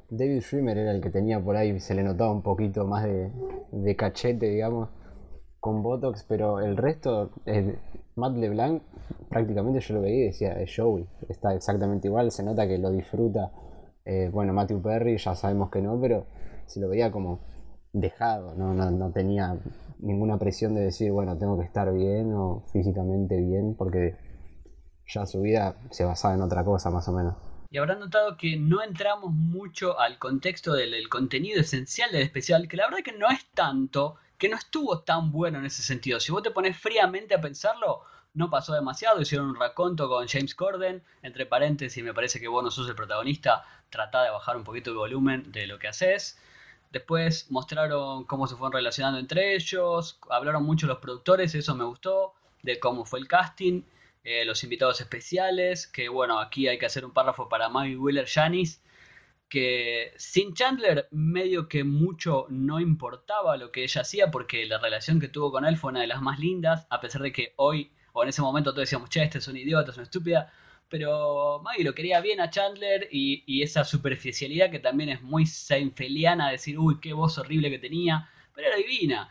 David 0.09 0.41
Schwimmer 0.41 0.79
era 0.79 0.91
el 0.91 1.03
que 1.03 1.11
tenía 1.11 1.39
por 1.39 1.55
ahí, 1.55 1.79
se 1.81 1.95
le 1.95 2.03
notaba 2.03 2.33
un 2.33 2.41
poquito 2.41 2.87
más 2.87 3.05
de, 3.05 3.31
de 3.73 3.95
cachete, 3.97 4.49
digamos, 4.49 4.89
con 5.61 5.83
Botox, 5.83 6.25
pero 6.27 6.61
el 6.61 6.79
resto, 6.79 7.31
eh, 7.45 7.77
Matt 8.17 8.37
LeBlanc, 8.39 8.83
prácticamente 9.29 9.81
yo 9.81 9.95
lo 9.97 10.01
veía 10.01 10.23
y 10.23 10.27
decía, 10.29 10.53
es 10.55 10.73
Joey, 10.75 11.07
está 11.29 11.55
exactamente 11.55 12.09
igual, 12.09 12.31
se 12.33 12.43
nota 12.43 12.67
que 12.67 12.79
lo 12.79 12.91
disfruta. 12.91 13.53
Eh, 14.07 14.31
bueno, 14.33 14.55
Matthew 14.55 14.81
Perry 14.81 15.19
ya 15.19 15.35
sabemos 15.35 15.71
que 15.71 15.83
no, 15.83 16.01
pero 16.01 16.25
se 16.67 16.81
lo 16.81 16.89
veía 16.89 17.13
como 17.13 17.39
dejado, 17.93 18.55
no, 18.55 18.73
no, 18.73 18.91
no 18.91 19.13
tenía 19.13 19.59
ninguna 19.99 20.39
presión 20.39 20.75
de 20.75 20.81
decir, 20.81 21.13
bueno, 21.13 21.37
tengo 21.37 21.59
que 21.59 21.67
estar 21.67 21.93
bien 21.93 22.33
o 22.33 22.63
físicamente 22.73 23.37
bien, 23.37 23.75
porque 23.77 24.17
ya 25.07 25.27
su 25.27 25.43
vida 25.43 25.77
se 25.91 26.05
basaba 26.05 26.35
en 26.35 26.43
otra 26.43 26.65
cosa 26.65 26.91
más 26.91 27.07
o 27.09 27.13
menos. 27.13 27.35
Y 27.71 27.79
habrán 27.79 28.01
notado 28.01 28.37
que 28.37 28.57
no 28.57 28.83
entramos 28.83 29.33
mucho 29.33 29.99
al 29.99 30.19
contexto 30.19 30.75
del, 30.75 31.09
contenido 31.09 31.61
esencial 31.61 32.13
del 32.13 32.23
especial, 32.23 32.69
que 32.69 32.77
la 32.77 32.85
verdad 32.85 33.03
que 33.03 33.13
no 33.13 33.31
es 33.31 33.47
tanto, 33.55 34.17
que 34.37 34.51
no 34.51 34.57
estuvo 34.57 35.01
tan 35.01 35.33
bueno 35.33 35.59
en 35.59 35.65
ese 35.65 35.83
sentido. 35.83 36.21
Si 36.21 36.31
vos 36.33 36.43
te 36.43 36.51
pones 36.51 36.77
fríamente 36.77 37.35
a 37.35 37.41
pensarlo, 37.41 38.03
no 38.35 38.51
pasó 38.51 38.75
demasiado, 38.75 39.23
hicieron 39.23 39.49
un 39.49 39.57
raconto 39.57 40.07
con 40.09 40.29
James 40.29 40.55
Corden, 40.55 41.03
entre 41.23 41.47
paréntesis, 41.47 42.05
me 42.05 42.13
parece 42.13 42.41
que 42.41 42.49
vos 42.49 42.63
no 42.63 42.71
sos 42.71 42.89
el 42.91 42.95
protagonista, 42.95 43.65
trata 43.89 44.23
de 44.23 44.31
bajar 44.31 44.59
un 44.59 44.65
poquito 44.65 44.91
el 44.91 44.97
volumen 44.97 45.51
de 45.51 45.67
lo 45.67 45.79
que 45.79 45.89
haces. 45.89 46.39
Después 46.91 47.51
mostraron 47.51 48.25
cómo 48.25 48.47
se 48.47 48.55
fueron 48.55 48.73
relacionando 48.73 49.19
entre 49.19 49.55
ellos, 49.55 50.19
hablaron 50.29 50.63
mucho 50.65 50.87
los 50.87 50.99
productores, 50.99 51.55
eso 51.55 51.75
me 51.75 51.85
gustó, 51.85 52.35
de 52.63 52.79
cómo 52.79 53.07
fue 53.07 53.19
el 53.19 53.29
casting 53.29 53.83
eh, 54.25 54.45
los 54.45 54.63
invitados 54.65 55.01
especiales, 55.01 55.87
que 55.87 56.09
bueno, 56.09 56.41
aquí 56.41 56.69
hay 56.69 56.79
que 56.79 56.87
hacer 56.87 57.05
un 57.05 57.13
párrafo 57.13 57.49
para 57.49 57.69
Maggie 57.69 57.97
Wheeler 57.97 58.27
Janis, 58.27 58.83
que 59.49 60.13
sin 60.17 60.55
Chandler 60.55 61.09
medio 61.11 61.69
que 61.69 61.85
mucho 61.85 62.47
no 62.49 62.81
importaba 62.81 63.57
lo 63.57 63.71
que 63.71 63.85
ella 63.85 64.01
hacía 64.01 64.31
porque 64.31 64.65
la 64.67 64.79
relación 64.79 65.21
que 65.21 65.29
tuvo 65.29 65.53
con 65.53 65.67
él 65.67 65.77
fue 65.77 65.91
una 65.91 66.01
de 66.01 66.07
las 66.07 66.23
más 66.23 66.39
lindas, 66.39 66.87
a 66.89 67.01
pesar 67.01 67.23
de 67.23 67.33
que 67.33 67.53
hoy 67.57 67.93
o 68.13 68.23
en 68.23 68.29
ese 68.29 68.43
momento 68.43 68.71
todos 68.73 68.83
decíamos, 68.83 69.11
che, 69.11 69.23
este 69.23 69.39
es 69.39 69.49
un 69.49 69.57
idiota, 69.57 69.91
es 69.91 69.97
una 69.97 70.05
estúpida, 70.05 70.53
pero 70.89 71.61
Maggie 71.63 71.85
lo 71.85 71.95
quería 71.95 72.21
bien 72.21 72.41
a 72.41 72.51
Chandler 72.51 73.09
y, 73.11 73.43
y 73.47 73.63
esa 73.63 73.85
superficialidad 73.85 74.71
que 74.71 74.79
también 74.79 75.11
es 75.11 75.23
muy 75.23 75.47
seinfeliana, 75.47 76.51
decir, 76.51 76.79
uy, 76.79 77.01
qué 77.01 77.13
voz 77.13 77.39
horrible 77.39 77.71
que 77.71 77.79
tenía, 77.79 78.29
pero 78.55 78.69
era 78.69 78.77
divina. 78.77 79.31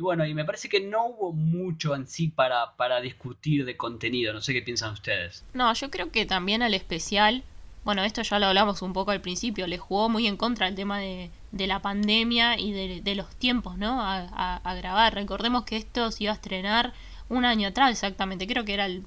Y 0.00 0.02
bueno, 0.02 0.24
y 0.24 0.32
me 0.32 0.46
parece 0.46 0.70
que 0.70 0.80
no 0.80 1.08
hubo 1.08 1.30
mucho 1.30 1.94
en 1.94 2.06
sí 2.06 2.28
para, 2.28 2.74
para 2.76 3.02
discutir 3.02 3.66
de 3.66 3.76
contenido. 3.76 4.32
No 4.32 4.40
sé 4.40 4.54
qué 4.54 4.62
piensan 4.62 4.94
ustedes. 4.94 5.44
No, 5.52 5.70
yo 5.74 5.90
creo 5.90 6.10
que 6.10 6.24
también 6.24 6.62
al 6.62 6.72
especial, 6.72 7.44
bueno, 7.84 8.02
esto 8.02 8.22
ya 8.22 8.38
lo 8.38 8.46
hablamos 8.46 8.80
un 8.80 8.94
poco 8.94 9.10
al 9.10 9.20
principio, 9.20 9.66
le 9.66 9.76
jugó 9.76 10.08
muy 10.08 10.26
en 10.26 10.38
contra 10.38 10.68
el 10.68 10.74
tema 10.74 10.98
de, 11.00 11.30
de 11.52 11.66
la 11.66 11.82
pandemia 11.82 12.58
y 12.58 12.72
de, 12.72 13.14
los 13.14 13.28
tiempos, 13.36 13.76
¿no? 13.76 14.00
A, 14.00 14.74
grabar. 14.80 15.14
Recordemos 15.14 15.64
que 15.64 15.76
esto 15.76 16.10
se 16.10 16.24
iba 16.24 16.32
a 16.32 16.36
estrenar 16.36 16.94
un 17.28 17.44
año 17.44 17.68
atrás 17.68 17.90
exactamente, 17.90 18.46
creo 18.46 18.64
que 18.64 18.72
era 18.72 18.86
el 18.86 19.04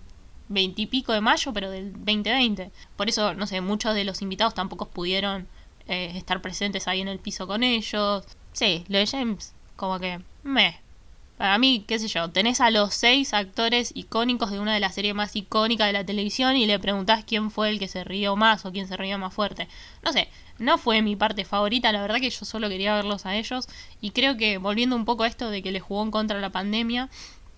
veintipico 0.48 1.12
de 1.12 1.22
mayo, 1.22 1.54
pero 1.54 1.72
del 1.72 1.92
2020. 1.94 2.72
Por 2.96 3.10
eso, 3.10 3.34
no 3.34 3.48
sé, 3.48 3.62
muchos 3.62 3.96
de 3.96 4.04
los 4.04 4.22
invitados 4.22 4.54
tampoco 4.54 4.90
pudieron 4.90 5.48
eh, 5.88 6.12
estar 6.14 6.40
presentes 6.40 6.88
ahí 6.88 7.02
en 7.02 7.08
el 7.08 7.18
piso 7.18 7.48
con 7.48 7.64
ellos. 7.64 8.26
Sí, 8.52 8.86
lo 8.90 9.00
de 9.00 9.08
James, 9.08 9.56
como 9.76 10.00
que 10.00 10.22
me. 10.44 10.80
Para 11.38 11.58
mí, 11.58 11.84
qué 11.88 11.98
sé 11.98 12.08
yo, 12.08 12.30
tenés 12.30 12.62
a 12.62 12.70
los 12.70 12.94
seis 12.94 13.34
actores 13.34 13.92
icónicos 13.96 14.52
de 14.52 14.60
una 14.60 14.74
de 14.74 14.80
las 14.80 14.94
series 14.94 15.16
más 15.16 15.36
icónicas 15.36 15.88
de 15.88 15.94
la 15.94 16.06
televisión 16.06 16.56
y 16.56 16.68
le 16.68 16.80
preguntás 16.80 17.26
quién 17.26 17.50
fue 17.50 17.70
el 17.70 17.80
que 17.80 17.88
se 17.88 18.04
rió 18.04 18.36
más 18.36 18.66
o 18.66 18.72
quién 18.72 18.88
se 18.88 18.96
rió 18.96 19.18
más 19.18 19.34
fuerte. 19.34 19.68
No 20.04 20.14
sé, 20.14 20.30
no 20.60 20.78
fue 20.78 21.02
mi 21.02 21.16
parte 21.16 21.44
favorita, 21.44 21.92
la 21.92 22.02
verdad 22.02 22.20
que 22.20 22.30
yo 22.30 22.46
solo 22.46 22.70
quería 22.70 22.96
verlos 22.96 23.26
a 23.26 23.36
ellos 23.36 23.68
y 24.00 24.12
creo 24.12 24.38
que 24.38 24.58
volviendo 24.58 24.96
un 24.96 25.06
poco 25.06 25.24
a 25.24 25.28
esto 25.28 25.50
de 25.50 25.64
que 25.64 25.72
le 25.72 25.80
jugó 25.80 26.04
en 26.04 26.12
contra 26.12 26.40
la 26.40 26.52
pandemia, 26.52 27.10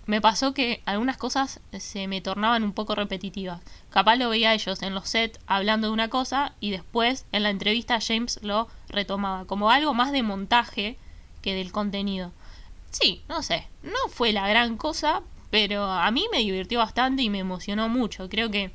me 0.05 0.21
pasó 0.21 0.53
que 0.53 0.81
algunas 0.85 1.17
cosas 1.17 1.59
se 1.77 2.07
me 2.07 2.21
tornaban 2.21 2.63
un 2.63 2.73
poco 2.73 2.95
repetitivas. 2.95 3.61
Capaz 3.89 4.15
lo 4.15 4.29
veía 4.29 4.51
a 4.51 4.53
ellos 4.53 4.81
en 4.83 4.93
los 4.93 5.09
sets 5.09 5.39
hablando 5.47 5.87
de 5.87 5.93
una 5.93 6.09
cosa 6.09 6.53
y 6.59 6.71
después 6.71 7.25
en 7.31 7.43
la 7.43 7.49
entrevista 7.49 7.99
James 7.99 8.39
lo 8.41 8.67
retomaba 8.87 9.45
como 9.45 9.69
algo 9.69 9.93
más 9.93 10.11
de 10.11 10.23
montaje 10.23 10.97
que 11.41 11.55
del 11.55 11.71
contenido. 11.71 12.31
Sí, 12.97 13.21
no 13.27 13.43
sé, 13.43 13.67
no 13.83 14.09
fue 14.09 14.31
la 14.31 14.47
gran 14.47 14.77
cosa, 14.77 15.21
pero 15.49 15.83
a 15.83 16.09
mí 16.11 16.27
me 16.31 16.37
divirtió 16.37 16.79
bastante 16.79 17.23
y 17.23 17.29
me 17.29 17.39
emocionó 17.39 17.89
mucho. 17.89 18.29
Creo 18.29 18.49
que 18.49 18.71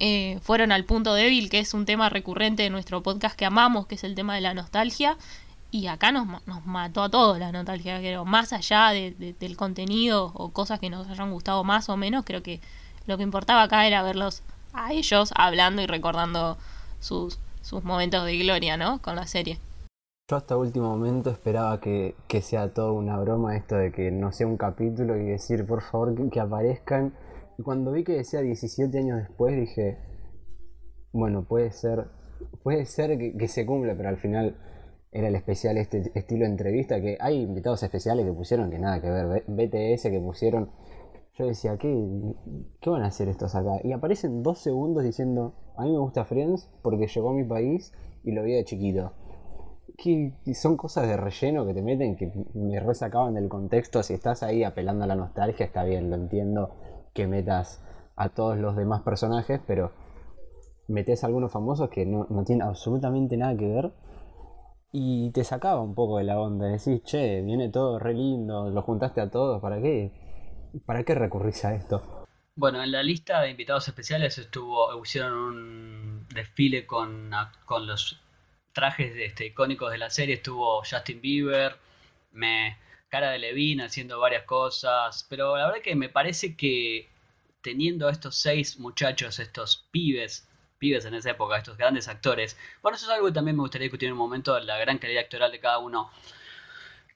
eh, 0.00 0.40
fueron 0.42 0.72
al 0.72 0.84
punto 0.84 1.14
débil, 1.14 1.48
que 1.48 1.60
es 1.60 1.74
un 1.74 1.86
tema 1.86 2.08
recurrente 2.08 2.64
de 2.64 2.70
nuestro 2.70 3.04
podcast 3.04 3.36
que 3.36 3.44
amamos, 3.44 3.86
que 3.86 3.94
es 3.94 4.02
el 4.02 4.16
tema 4.16 4.34
de 4.34 4.40
la 4.40 4.52
nostalgia. 4.52 5.16
Y 5.70 5.86
acá 5.86 6.10
nos, 6.10 6.26
nos 6.48 6.66
mató 6.66 7.04
a 7.04 7.08
todos 7.08 7.38
la 7.38 7.52
nostalgia, 7.52 8.00
creo. 8.00 8.24
Más 8.24 8.52
allá 8.52 8.88
de, 8.90 9.12
de, 9.12 9.32
del 9.34 9.56
contenido 9.56 10.32
o 10.34 10.50
cosas 10.50 10.80
que 10.80 10.90
nos 10.90 11.06
hayan 11.08 11.30
gustado 11.30 11.62
más 11.62 11.88
o 11.88 11.96
menos, 11.96 12.24
creo 12.24 12.42
que 12.42 12.60
lo 13.06 13.16
que 13.16 13.22
importaba 13.22 13.62
acá 13.62 13.86
era 13.86 14.02
verlos 14.02 14.42
a 14.72 14.92
ellos 14.92 15.30
hablando 15.36 15.82
y 15.82 15.86
recordando 15.86 16.58
sus, 16.98 17.38
sus 17.62 17.84
momentos 17.84 18.26
de 18.26 18.38
gloria, 18.38 18.76
¿no? 18.76 19.00
Con 19.00 19.14
la 19.14 19.28
serie. 19.28 19.60
Yo 20.26 20.38
hasta 20.38 20.56
último 20.56 20.88
momento 20.88 21.28
esperaba 21.28 21.82
que, 21.82 22.14
que, 22.28 22.40
sea 22.40 22.72
toda 22.72 22.92
una 22.92 23.18
broma 23.20 23.58
esto 23.58 23.76
de 23.76 23.92
que 23.92 24.10
no 24.10 24.32
sea 24.32 24.46
un 24.46 24.56
capítulo 24.56 25.18
y 25.18 25.24
decir 25.26 25.66
por 25.66 25.82
favor 25.82 26.30
que, 26.30 26.40
aparezcan. 26.40 27.12
Y 27.58 27.62
cuando 27.62 27.92
vi 27.92 28.04
que 28.04 28.14
decía 28.14 28.40
17 28.40 28.96
años 28.98 29.18
después 29.18 29.54
dije, 29.54 29.98
bueno, 31.12 31.44
puede 31.44 31.72
ser, 31.72 32.06
puede 32.62 32.86
ser 32.86 33.18
que, 33.18 33.48
se 33.48 33.66
cumple, 33.66 33.94
pero 33.96 34.08
al 34.08 34.16
final 34.16 34.56
era 35.12 35.28
el 35.28 35.34
especial 35.34 35.76
este 35.76 36.10
estilo 36.14 36.46
de 36.46 36.52
entrevista 36.52 37.02
que 37.02 37.18
hay 37.20 37.42
invitados 37.42 37.82
especiales 37.82 38.24
que 38.24 38.32
pusieron 38.32 38.70
que 38.70 38.78
nada 38.78 39.02
que 39.02 39.10
ver, 39.10 39.44
BTS 39.46 40.04
que 40.04 40.20
pusieron. 40.24 40.70
Yo 41.34 41.46
decía, 41.46 41.76
¿qué, 41.76 42.34
¿qué 42.80 42.88
van 42.88 43.02
a 43.02 43.08
hacer 43.08 43.28
estos 43.28 43.54
acá? 43.54 43.78
Y 43.84 43.92
aparecen 43.92 44.42
dos 44.42 44.58
segundos 44.60 45.04
diciendo, 45.04 45.54
a 45.76 45.84
mí 45.84 45.92
me 45.92 45.98
gusta 45.98 46.24
Friends 46.24 46.70
porque 46.80 47.08
llegó 47.08 47.28
a 47.28 47.34
mi 47.34 47.44
país 47.44 47.92
y 48.22 48.32
lo 48.32 48.42
vi 48.42 48.54
de 48.54 48.64
chiquito 48.64 49.12
que 49.96 50.32
son 50.54 50.76
cosas 50.76 51.06
de 51.06 51.16
relleno 51.16 51.66
que 51.66 51.74
te 51.74 51.82
meten 51.82 52.16
que 52.16 52.32
me 52.54 52.80
resacaban 52.80 53.34
del 53.34 53.48
contexto. 53.48 54.02
Si 54.02 54.14
estás 54.14 54.42
ahí 54.42 54.64
apelando 54.64 55.04
a 55.04 55.06
la 55.06 55.14
nostalgia, 55.14 55.66
está 55.66 55.84
bien, 55.84 56.10
lo 56.10 56.16
entiendo 56.16 56.74
que 57.12 57.26
metas 57.26 57.82
a 58.16 58.28
todos 58.28 58.58
los 58.58 58.76
demás 58.76 59.02
personajes, 59.02 59.60
pero 59.66 59.92
metes 60.88 61.24
a 61.24 61.28
algunos 61.28 61.52
famosos 61.52 61.90
que 61.90 62.06
no, 62.06 62.26
no 62.28 62.44
tienen 62.44 62.66
absolutamente 62.66 63.36
nada 63.36 63.56
que 63.56 63.68
ver 63.68 63.92
y 64.96 65.30
te 65.30 65.42
sacaba 65.42 65.80
un 65.80 65.94
poco 65.94 66.18
de 66.18 66.24
la 66.24 66.38
onda. 66.38 66.66
Decís, 66.66 67.02
che, 67.04 67.42
viene 67.42 67.68
todo 67.68 67.98
re 67.98 68.14
lindo, 68.14 68.70
lo 68.70 68.82
juntaste 68.82 69.20
a 69.20 69.30
todos, 69.30 69.60
¿para 69.60 69.80
qué? 69.80 70.12
¿Para 70.86 71.02
qué 71.02 71.14
recurrís 71.14 71.64
a 71.64 71.74
esto? 71.74 72.26
Bueno, 72.56 72.82
en 72.82 72.92
la 72.92 73.02
lista 73.02 73.40
de 73.40 73.50
invitados 73.50 73.88
especiales 73.88 74.38
estuvo, 74.38 75.02
hicieron 75.02 75.32
un 75.32 76.28
desfile 76.32 76.86
con, 76.86 77.32
con 77.64 77.88
los 77.88 78.23
trajes 78.74 79.16
este, 79.16 79.46
icónicos 79.46 79.90
de 79.90 79.98
la 79.98 80.10
serie 80.10 80.34
estuvo 80.34 80.82
Justin 80.84 81.22
Bieber, 81.22 81.78
me, 82.32 82.76
Cara 83.08 83.30
de 83.30 83.38
Levine 83.38 83.84
haciendo 83.84 84.18
varias 84.20 84.44
cosas, 84.44 85.24
pero 85.30 85.56
la 85.56 85.66
verdad 85.66 85.82
que 85.82 85.94
me 85.94 86.10
parece 86.10 86.56
que 86.56 87.08
teniendo 87.62 88.08
a 88.08 88.12
estos 88.12 88.36
seis 88.36 88.78
muchachos, 88.78 89.38
estos 89.38 89.86
pibes 89.90 90.46
pibes 90.78 91.04
en 91.06 91.14
esa 91.14 91.30
época, 91.30 91.56
estos 91.56 91.78
grandes 91.78 92.08
actores. 92.08 92.58
Bueno, 92.82 92.96
eso 92.96 93.06
es 93.06 93.12
algo 93.12 93.26
que 93.26 93.32
también 93.32 93.56
me 93.56 93.62
gustaría 93.62 93.84
discutir 93.84 94.08
en 94.08 94.12
un 94.12 94.18
momento, 94.18 94.58
la 94.60 94.76
gran 94.78 94.98
calidad 94.98 95.22
actoral 95.22 95.50
de 95.50 95.60
cada 95.60 95.78
uno. 95.78 96.10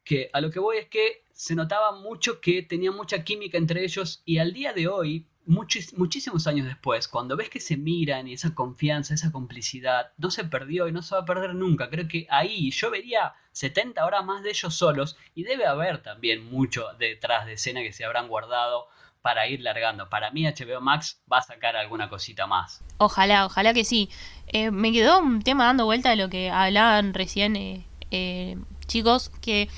Que 0.05 0.31
a 0.33 0.41
lo 0.41 0.51
que 0.51 0.59
voy 0.59 0.79
es 0.79 0.87
que 0.87 1.25
se 1.33 1.55
notaba 1.55 1.93
mucho 1.93 2.41
que 2.41 2.63
tenía 2.63 2.93
mucha 2.93 3.25
química 3.25 3.59
entre 3.59 3.85
ellos 3.85 4.23
y 4.25 4.39
al 4.39 4.53
día 4.53 4.73
de 4.73 4.89
hoy 4.89 5.27
muchísimos 5.49 6.47
años 6.47 6.67
después, 6.67 7.09
cuando 7.09 7.37
ves 7.37 7.49
que 7.49 7.61
se 7.61 7.77
miran 7.77 8.29
y 8.29 8.35
esa 8.35 8.55
confianza, 8.55 9.15
esa 9.15 9.33
complicidad, 9.33 10.13
no 10.19 10.31
se 10.31 10.45
perdió 10.45 10.89
y 10.89 10.93
no 10.93 11.03
se 11.03 11.15
va 11.15 11.23
a 11.23 11.25
perder 11.25 11.55
nunca. 11.55 11.89
Creo 11.89 12.07
que 12.07 12.27
ahí 12.31 12.71
yo 12.71 12.91
vería 12.91 13.35
70 13.53 14.05
horas 14.05 14.25
más 14.25 14.43
de 14.43 14.51
ellos 14.51 14.75
solos 14.75 15.17
y 15.35 15.45
debe 15.45 15.67
haber 15.67 16.03
también 16.03 16.45
mucho 16.45 16.87
detrás 16.99 17.47
de 17.47 17.55
escena 17.55 17.81
que 17.81 17.93
se 17.93 18.05
habrán 18.05 18.29
guardado 18.29 18.87
para 19.23 19.49
ir 19.49 19.61
largando. 19.61 20.09
Para 20.09 20.31
mí 20.31 20.45
HBO 20.45 20.81
Max 20.81 21.21
va 21.31 21.39
a 21.39 21.43
sacar 21.43 21.77
alguna 21.77 22.09
cosita 22.09 22.47
más. 22.47 22.83
Ojalá, 22.99 23.47
ojalá 23.47 23.75
que 23.75 23.85
sí. 23.85 24.11
Eh, 24.49 24.71
me 24.71 24.93
quedó 24.93 25.21
un 25.21 25.43
tema 25.43 25.65
dando 25.65 25.87
vuelta 25.87 26.11
de 26.11 26.17
lo 26.17 26.29
que 26.29 26.51
hablaban 26.51 27.15
recién 27.15 27.57
eh, 27.57 27.87
eh, 28.11 28.57
chicos, 28.87 29.31
que 29.41 29.69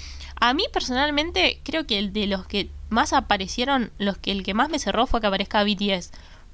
a 0.41 0.53
mí 0.55 0.65
personalmente 0.73 1.61
creo 1.65 1.87
que 1.87 1.99
el 1.99 2.13
de 2.13 2.27
los 2.27 2.47
que 2.47 2.71
más 2.91 3.13
aparecieron, 3.13 3.91
los 3.99 4.19
que 4.19 4.33
el 4.33 4.43
que 4.43 4.55
más 4.55 4.69
me 4.69 4.79
cerró 4.79 5.07
fue 5.07 5.21
que 5.21 5.27
aparezca 5.27 5.65
BTS. 5.65 6.13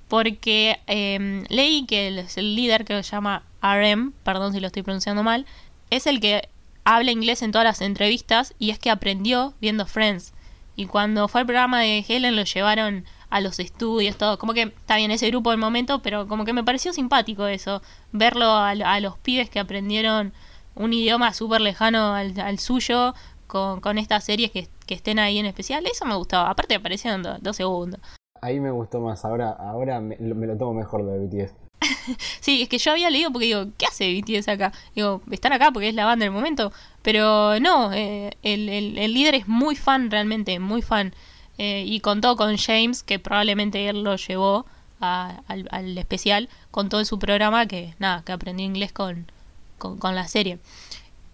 Porque 0.08 0.78
eh, 0.86 1.44
leí 1.48 1.84
que 1.86 2.08
el, 2.08 2.24
el 2.36 2.54
líder 2.54 2.84
que 2.84 3.02
se 3.02 3.10
llama 3.10 3.42
RM, 3.60 4.12
perdón 4.22 4.52
si 4.52 4.60
lo 4.60 4.68
estoy 4.68 4.82
pronunciando 4.82 5.22
mal, 5.22 5.46
es 5.90 6.06
el 6.06 6.20
que 6.20 6.48
habla 6.84 7.10
inglés 7.10 7.42
en 7.42 7.50
todas 7.50 7.64
las 7.64 7.80
entrevistas 7.80 8.54
y 8.60 8.70
es 8.70 8.78
que 8.78 8.90
aprendió 8.90 9.54
viendo 9.60 9.86
Friends. 9.86 10.32
Y 10.76 10.86
cuando 10.86 11.26
fue 11.26 11.40
al 11.40 11.46
programa 11.46 11.80
de 11.80 12.04
Helen 12.06 12.36
lo 12.36 12.44
llevaron 12.44 13.04
a 13.30 13.40
los 13.40 13.58
estudios, 13.58 14.16
todo. 14.16 14.38
Como 14.38 14.54
que 14.54 14.62
está 14.62 14.96
bien 14.96 15.10
ese 15.10 15.28
grupo 15.28 15.50
del 15.50 15.58
momento, 15.58 16.00
pero 16.02 16.28
como 16.28 16.44
que 16.44 16.52
me 16.52 16.64
pareció 16.64 16.92
simpático 16.92 17.46
eso. 17.46 17.82
Verlo 18.12 18.54
a, 18.54 19.00
los 19.00 19.18
pibes 19.18 19.50
que 19.50 19.58
aprendieron 19.58 20.32
un 20.74 20.92
idioma 20.92 21.32
súper 21.32 21.60
lejano 21.60 22.14
al, 22.14 22.58
suyo 22.58 23.14
con, 23.46 23.80
con 23.80 23.98
estas 23.98 24.24
series 24.24 24.50
que, 24.50 24.68
que, 24.86 24.94
estén 24.94 25.18
ahí 25.18 25.38
en 25.38 25.46
especial. 25.46 25.86
Eso 25.86 26.04
me 26.04 26.14
gustaba. 26.16 26.50
Aparte 26.50 26.74
aparecieron 26.74 27.22
dos 27.40 27.56
segundos. 27.56 28.00
Ahí 28.42 28.60
me 28.60 28.70
gustó 28.70 29.00
más. 29.00 29.24
Ahora, 29.24 29.50
ahora 29.50 30.00
me, 30.00 30.16
me 30.18 30.46
lo 30.46 30.56
tomo 30.56 30.74
mejor 30.74 31.02
lo 31.02 31.12
de 31.12 31.26
BTS. 31.26 31.54
sí, 32.40 32.62
es 32.62 32.68
que 32.68 32.78
yo 32.78 32.92
había 32.92 33.10
leído 33.10 33.30
porque 33.30 33.46
digo, 33.46 33.66
¿qué 33.76 33.86
hace 33.86 34.20
BTS 34.20 34.48
acá? 34.48 34.72
Digo, 34.94 35.22
están 35.30 35.52
acá 35.52 35.70
porque 35.72 35.88
es 35.88 35.94
la 35.94 36.04
banda 36.04 36.24
del 36.24 36.32
momento. 36.32 36.72
Pero 37.02 37.58
no, 37.60 37.92
eh, 37.92 38.36
el, 38.42 38.68
el, 38.68 38.98
el, 38.98 39.14
líder 39.14 39.34
es 39.34 39.48
muy 39.48 39.76
fan 39.76 40.10
realmente, 40.10 40.58
muy 40.58 40.82
fan. 40.82 41.14
Eh, 41.58 41.84
y 41.86 42.00
contó 42.00 42.36
con 42.36 42.56
James, 42.56 43.02
que 43.02 43.18
probablemente 43.18 43.88
él 43.88 44.02
lo 44.02 44.16
llevó 44.16 44.66
a, 45.00 45.40
al, 45.48 45.68
al, 45.70 45.96
especial, 45.96 46.48
contó 46.70 46.98
en 46.98 47.06
su 47.06 47.18
programa 47.18 47.66
que 47.66 47.94
nada, 47.98 48.22
que 48.24 48.32
aprendió 48.32 48.66
inglés 48.66 48.92
con, 48.92 49.30
con, 49.78 49.98
con 49.98 50.14
la 50.14 50.28
serie. 50.28 50.58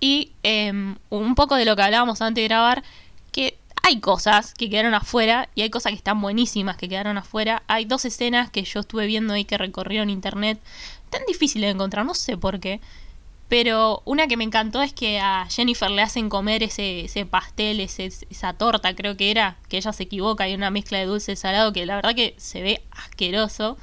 Y 0.02 0.32
eh, 0.42 0.73
un 1.11 1.35
poco 1.37 1.54
de 1.54 1.64
lo 1.64 1.76
que 1.76 1.82
hablábamos 1.82 2.21
antes 2.23 2.42
de 2.42 2.49
grabar, 2.49 2.82
que 3.30 3.56
hay 3.85 4.00
cosas 4.00 4.52
que 4.52 4.68
quedaron 4.68 4.94
afuera 4.94 5.49
y 5.54 5.62
hay 5.62 5.71
cosas 5.71 5.90
que 5.92 5.97
están 5.97 6.21
buenísimas 6.21 6.76
que 6.76 6.88
quedaron 6.88 7.18
afuera. 7.18 7.62
Hay 7.68 7.85
dos 7.85 8.04
escenas 8.04 8.50
que 8.50 8.64
yo 8.64 8.80
estuve 8.80 9.06
viendo 9.06 9.32
ahí 9.32 9.44
que 9.44 9.56
recorrieron 9.56 10.11
internet, 10.11 10.61
tan 11.09 11.23
difíciles 11.26 11.68
de 11.68 11.75
encontrar, 11.75 12.04
no 12.04 12.14
sé 12.14 12.37
por 12.37 12.59
qué. 12.59 12.80
Pero 13.49 14.02
una 14.04 14.26
que 14.26 14.37
me 14.37 14.42
encantó 14.42 14.82
es 14.82 14.92
que 14.92 15.21
a 15.21 15.47
Jennifer 15.49 15.88
le 15.88 16.02
hacen 16.02 16.28
comer 16.28 16.64
ese, 16.64 17.04
ese 17.04 17.25
pastel, 17.25 17.78
ese, 17.78 18.06
esa 18.28 18.54
torta, 18.54 18.97
creo 18.97 19.16
que 19.16 19.30
era, 19.30 19.56
que 19.68 19.76
ella 19.76 19.92
se 19.92 20.02
equivoca, 20.02 20.44
hay 20.44 20.54
una 20.54 20.73
mezcla 20.73 20.99
de 20.99 21.06
dulce 21.06 21.32
y 21.32 21.37
salado 21.37 21.73
que 21.73 21.87
la 21.87 21.94
verdad 21.94 22.16
que 22.16 22.35
se 22.38 22.61
ve 22.61 22.82
asqueroso. 22.90 23.78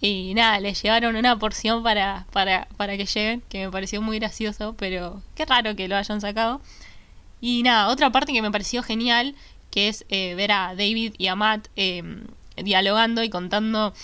Y 0.00 0.34
nada, 0.34 0.60
le 0.60 0.74
llevaron 0.74 1.16
una 1.16 1.38
porción 1.38 1.82
para, 1.82 2.26
para, 2.32 2.68
para 2.76 2.96
que 2.96 3.06
lleguen, 3.06 3.42
que 3.48 3.64
me 3.64 3.72
pareció 3.72 4.02
muy 4.02 4.18
gracioso, 4.18 4.74
pero 4.78 5.22
qué 5.34 5.46
raro 5.46 5.74
que 5.74 5.88
lo 5.88 5.96
hayan 5.96 6.20
sacado. 6.20 6.60
Y 7.40 7.62
nada, 7.62 7.88
otra 7.88 8.10
parte 8.10 8.32
que 8.32 8.42
me 8.42 8.50
pareció 8.50 8.82
genial, 8.82 9.34
que 9.70 9.88
es 9.88 10.04
eh, 10.08 10.34
ver 10.34 10.52
a 10.52 10.74
David 10.74 11.14
y 11.18 11.28
a 11.28 11.34
Matt 11.34 11.68
eh, 11.76 12.02
dialogando 12.56 13.22
y 13.22 13.30
contando 13.30 13.94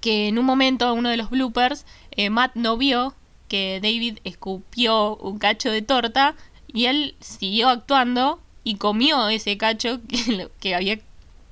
que 0.00 0.28
en 0.28 0.38
un 0.38 0.44
momento, 0.44 0.92
uno 0.94 1.08
de 1.08 1.16
los 1.16 1.30
bloopers, 1.30 1.84
eh, 2.12 2.30
Matt 2.30 2.54
no 2.54 2.76
vio 2.76 3.14
que 3.48 3.80
David 3.82 4.18
escupió 4.24 5.16
un 5.16 5.38
cacho 5.38 5.70
de 5.70 5.82
torta 5.82 6.36
y 6.68 6.86
él 6.86 7.16
siguió 7.20 7.68
actuando 7.68 8.40
y 8.62 8.76
comió 8.76 9.28
ese 9.28 9.56
cacho 9.58 10.00
que, 10.08 10.48
que 10.60 10.74
había 10.74 11.00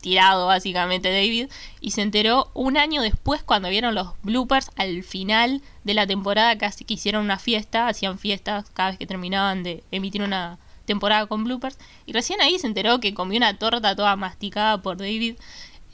tirado 0.00 0.46
básicamente 0.46 1.10
David 1.10 1.48
y 1.80 1.90
se 1.90 2.02
enteró 2.02 2.50
un 2.54 2.76
año 2.76 3.02
después 3.02 3.42
cuando 3.42 3.68
vieron 3.68 3.94
los 3.94 4.08
bloopers 4.22 4.70
al 4.76 5.02
final 5.02 5.62
de 5.84 5.94
la 5.94 6.06
temporada 6.06 6.56
casi 6.58 6.84
que 6.84 6.94
hicieron 6.94 7.24
una 7.24 7.38
fiesta, 7.38 7.88
hacían 7.88 8.18
fiestas 8.18 8.70
cada 8.70 8.90
vez 8.90 8.98
que 8.98 9.06
terminaban 9.06 9.62
de 9.62 9.82
emitir 9.90 10.22
una 10.22 10.58
temporada 10.84 11.26
con 11.26 11.44
bloopers 11.44 11.78
y 12.06 12.12
recién 12.12 12.40
ahí 12.40 12.58
se 12.58 12.66
enteró 12.66 13.00
que 13.00 13.14
comió 13.14 13.36
una 13.36 13.58
torta 13.58 13.94
toda 13.94 14.16
masticada 14.16 14.80
por 14.80 14.96
David. 14.96 15.36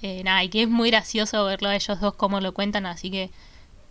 Eh, 0.02 0.22
nada 0.22 0.44
y 0.44 0.50
que 0.50 0.62
es 0.62 0.68
muy 0.68 0.90
gracioso 0.90 1.44
verlo 1.46 1.70
a 1.70 1.76
ellos 1.76 1.98
dos 1.98 2.14
como 2.14 2.40
lo 2.40 2.52
cuentan 2.52 2.84
así 2.84 3.10
que 3.10 3.30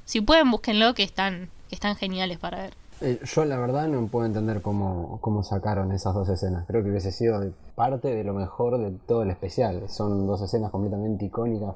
si 0.05 0.21
pueden 0.21 0.51
búsquenlo 0.51 0.93
que 0.93 1.01
están 1.01 1.49
que 1.69 1.75
están 1.75 1.95
geniales 1.95 2.37
para 2.37 2.61
ver 2.61 2.82
eh, 3.03 3.19
yo 3.23 3.45
la 3.45 3.57
verdad 3.57 3.87
no 3.87 4.07
puedo 4.07 4.25
entender 4.25 4.61
cómo, 4.61 5.19
cómo 5.21 5.43
sacaron 5.43 5.91
esas 5.91 6.13
dos 6.13 6.29
escenas. 6.29 6.65
Creo 6.65 6.83
que 6.83 6.89
hubiese 6.89 7.11
sido 7.11 7.41
parte 7.75 8.15
de 8.15 8.23
lo 8.23 8.33
mejor 8.33 8.77
de 8.79 8.91
todo 9.05 9.23
el 9.23 9.29
especial. 9.29 9.89
Son 9.89 10.25
dos 10.25 10.41
escenas 10.41 10.71
completamente 10.71 11.25
icónicas 11.25 11.75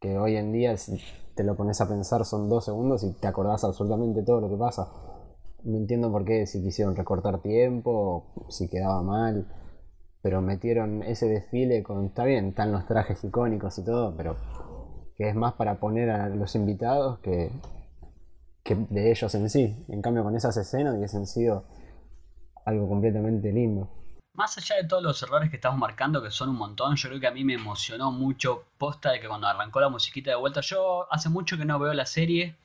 que 0.00 0.18
hoy 0.18 0.36
en 0.36 0.52
día 0.52 0.76
si 0.76 1.00
te 1.34 1.44
lo 1.44 1.56
pones 1.56 1.80
a 1.80 1.88
pensar 1.88 2.24
son 2.24 2.48
dos 2.48 2.64
segundos 2.66 3.02
y 3.04 3.12
te 3.12 3.28
acordás 3.28 3.64
absolutamente 3.64 4.22
todo 4.22 4.40
lo 4.40 4.50
que 4.50 4.56
pasa. 4.56 4.88
No 5.64 5.78
entiendo 5.78 6.10
por 6.12 6.24
qué, 6.24 6.46
si 6.46 6.62
quisieron 6.62 6.96
recortar 6.96 7.40
tiempo, 7.40 8.26
si 8.48 8.68
quedaba 8.68 9.00
mal, 9.02 9.46
pero 10.20 10.42
metieron 10.42 11.02
ese 11.02 11.28
desfile 11.28 11.82
con, 11.82 12.06
está 12.06 12.24
bien, 12.24 12.48
están 12.48 12.72
los 12.72 12.86
trajes 12.86 13.22
icónicos 13.24 13.78
y 13.78 13.84
todo, 13.84 14.14
pero 14.16 14.36
que 15.16 15.28
es 15.28 15.34
más 15.34 15.54
para 15.54 15.76
poner 15.76 16.10
a 16.10 16.28
los 16.28 16.54
invitados 16.56 17.20
que, 17.20 17.50
de 18.74 19.10
ellos 19.10 19.34
en 19.34 19.48
sí. 19.50 19.76
En 19.88 20.02
cambio, 20.02 20.22
con 20.22 20.36
esas 20.36 20.56
escenas 20.56 20.96
hubiesen 20.96 21.26
sido 21.26 21.64
algo 22.64 22.88
completamente 22.88 23.52
lindo. 23.52 23.88
Más 24.34 24.56
allá 24.56 24.76
de 24.76 24.88
todos 24.88 25.02
los 25.02 25.22
errores 25.22 25.50
que 25.50 25.56
estamos 25.56 25.78
marcando, 25.78 26.22
que 26.22 26.30
son 26.30 26.48
un 26.48 26.56
montón, 26.56 26.96
yo 26.96 27.08
creo 27.10 27.20
que 27.20 27.26
a 27.26 27.32
mí 27.32 27.44
me 27.44 27.54
emocionó 27.54 28.10
mucho 28.10 28.64
posta 28.78 29.12
de 29.12 29.20
que 29.20 29.28
cuando 29.28 29.46
arrancó 29.46 29.80
la 29.80 29.90
musiquita 29.90 30.30
de 30.30 30.36
vuelta, 30.36 30.62
yo 30.62 31.06
hace 31.12 31.28
mucho 31.28 31.58
que 31.58 31.66
no 31.66 31.78
veo 31.78 31.92
la 31.92 32.06
serie, 32.06 32.56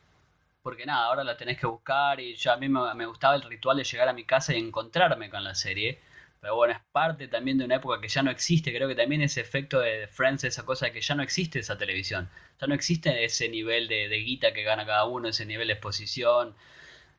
porque 0.64 0.86
nada, 0.86 1.08
ahora 1.08 1.24
la 1.26 1.36
tenés 1.36 1.60
que 1.60 1.68
buscar 1.68 2.20
y 2.20 2.36
yo 2.36 2.54
a 2.54 2.58
mí 2.58 2.70
me 2.70 3.06
gustaba 3.06 3.36
el 3.36 3.42
ritual 3.44 3.78
de 3.78 3.84
llegar 3.84 4.08
a 4.08 4.14
mi 4.14 4.24
casa 4.24 4.54
y 4.54 4.60
encontrarme 4.60 5.30
con 5.30 5.44
la 5.44 5.56
serie. 5.56 6.00
Pero 6.40 6.56
bueno, 6.56 6.74
es 6.74 6.80
parte 6.92 7.28
también 7.28 7.58
de 7.58 7.66
una 7.66 7.76
época 7.76 8.00
que 8.00 8.08
ya 8.08 8.22
no 8.22 8.32
existe. 8.32 8.74
Creo 8.74 8.88
que 8.88 8.96
también 8.96 9.22
ese 9.22 9.42
efecto 9.42 9.80
de 9.80 10.08
Friends, 10.08 10.44
esa 10.44 10.66
cosa 10.66 10.86
de 10.88 10.92
que 10.92 11.02
ya 11.02 11.16
no 11.16 11.24
existe 11.24 11.60
esa 11.60 11.78
televisión. 11.78 12.30
Ya 12.62 12.68
no 12.68 12.76
existe 12.76 13.24
ese 13.26 13.50
nivel 13.50 13.88
de, 13.88 14.08
de 14.08 14.18
guita 14.18 14.54
que 14.54 14.64
gana 14.64 14.86
cada 14.86 15.06
uno, 15.06 15.30
ese 15.30 15.46
nivel 15.46 15.68
de 15.68 15.74
exposición, 15.74 16.56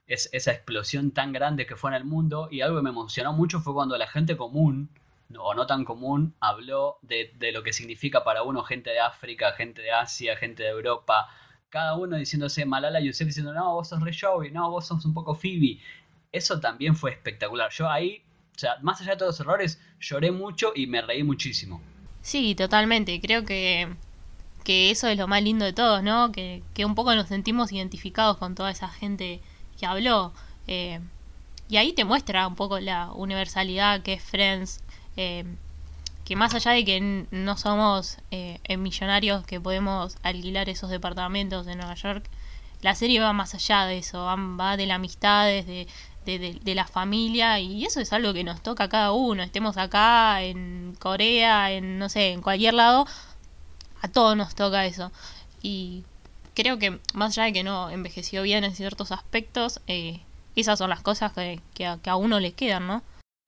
es, 0.07 0.29
esa 0.33 0.53
explosión 0.53 1.11
tan 1.13 1.33
grande 1.33 1.67
que 1.67 1.77
fue 1.77 1.91
en 1.91 1.97
el 1.97 2.05
mundo. 2.05 2.49
Y 2.51 2.61
algo 2.61 2.77
que 2.77 2.83
me 2.83 2.91
emocionó 2.91 3.33
mucho 3.33 3.61
fue 3.61 3.75
cuando 3.75 3.99
la 3.99 4.07
gente 4.07 4.37
común, 4.37 4.89
o 5.37 5.55
no 5.55 5.67
tan 5.67 5.85
común, 5.85 6.35
habló 6.41 6.99
de, 7.03 7.33
de 7.39 7.53
lo 7.53 7.63
que 7.63 7.73
significa 7.73 8.25
para 8.25 8.43
uno 8.43 8.63
gente 8.63 8.91
de 8.91 9.01
África, 9.01 9.53
gente 9.53 9.83
de 9.83 9.93
Asia, 9.93 10.37
gente 10.37 10.63
de 10.63 10.71
Europa. 10.71 11.29
Cada 11.71 11.97
uno 11.97 12.17
diciéndose 12.17 12.65
Malala 12.65 13.01
Yousef 13.01 13.27
diciendo, 13.27 13.53
no, 13.53 13.75
vos 13.75 13.89
sos 13.89 14.01
Re 14.01 14.13
Joey, 14.19 14.51
no, 14.53 14.71
vos 14.71 14.87
sos 14.87 15.05
un 15.05 15.13
poco 15.13 15.35
Phoebe. 15.35 15.81
Eso 16.33 16.61
también 16.61 16.95
fue 16.97 17.11
espectacular. 17.11 17.71
Yo 17.71 17.91
ahí 17.91 18.23
o 18.59 18.61
sea, 18.61 18.77
más 18.83 19.01
allá 19.01 19.13
de 19.13 19.19
todos 19.19 19.39
los 19.39 19.41
errores, 19.41 19.79
lloré 20.01 20.33
mucho 20.33 20.73
y 20.75 20.89
me 20.89 21.01
reí 21.01 21.23
muchísimo. 21.23 21.81
Sí, 22.23 22.57
totalmente. 22.57 23.21
Creo 23.21 23.45
que, 23.45 23.89
que 24.65 24.91
eso 24.91 25.07
es 25.07 25.17
lo 25.17 25.29
más 25.29 25.45
lindo 25.45 25.65
de 25.65 25.73
todos, 25.73 26.03
¿no? 26.03 26.33
Que, 26.33 26.65
que 26.75 26.85
un 26.85 26.97
poco 26.97 27.15
nos 27.15 27.29
sentimos 27.29 27.71
identificados 27.71 28.37
con 28.37 28.57
toda 28.57 28.73
esa 28.73 28.89
gente 28.89 29.41
que 29.79 29.87
habló. 29.87 30.33
Eh, 30.67 30.99
y 31.69 31.77
ahí 31.77 31.93
te 31.93 32.05
muestra 32.05 32.49
un 32.49 32.57
poco 32.57 32.81
la 32.81 33.13
universalidad 33.13 34.03
que 34.03 34.15
es 34.15 34.25
Friends. 34.25 34.81
Eh, 35.17 35.45
que 36.25 36.35
más 36.35 36.53
allá 36.55 36.73
de 36.73 36.85
que 36.85 37.27
no 37.31 37.57
somos 37.57 38.19
eh, 38.33 38.59
millonarios 38.77 39.47
que 39.47 39.61
podemos 39.61 40.17
alquilar 40.25 40.69
esos 40.69 40.91
departamentos 40.91 41.69
en 41.69 41.79
Nueva 41.79 41.95
York, 41.95 42.29
la 42.81 42.95
serie 42.95 43.21
va 43.21 43.33
más 43.33 43.55
allá 43.55 43.87
de 43.87 43.99
eso, 43.99 44.25
va, 44.25 44.77
de 44.77 44.87
la 44.87 44.97
amistades, 44.97 45.67
de, 45.67 45.89
de, 46.37 46.75
la 46.75 46.87
familia 46.87 47.59
y 47.61 47.85
eso 47.85 48.01
es 48.01 48.13
algo 48.13 48.35
que 48.35 48.45
nos 48.45 48.61
toca 48.61 48.85
a 48.85 48.89
cada 48.89 49.13
uno, 49.13 49.43
estemos 49.43 49.79
acá, 49.79 50.43
en 50.43 50.95
Corea, 50.99 51.73
en 51.73 51.99
no 51.99 52.09
sé, 52.09 52.33
en 52.33 52.43
cualquier 52.43 52.75
lado, 52.75 53.07
a 54.03 54.09
todos 54.09 54.37
nos 54.37 54.55
toca 54.55 54.85
eso. 54.85 55.11
Y 55.63 56.05
creo 56.55 56.79
que 56.79 56.99
más 57.15 57.39
allá 57.39 57.45
de 57.45 57.53
que 57.53 57.65
no 57.65 57.89
envejeció 57.89 58.43
bien 58.43 58.65
en 58.65 58.75
ciertos 58.75 59.13
aspectos, 59.13 59.81
eh, 59.87 60.21
esas 60.57 60.79
son 60.79 60.91
las 60.91 61.01
cosas 61.03 61.33
que, 61.33 61.61
que, 61.73 61.87
a, 61.87 62.17
uno 62.17 62.41
le 62.41 62.53
quedan, 62.53 62.87
¿no? 62.87 63.03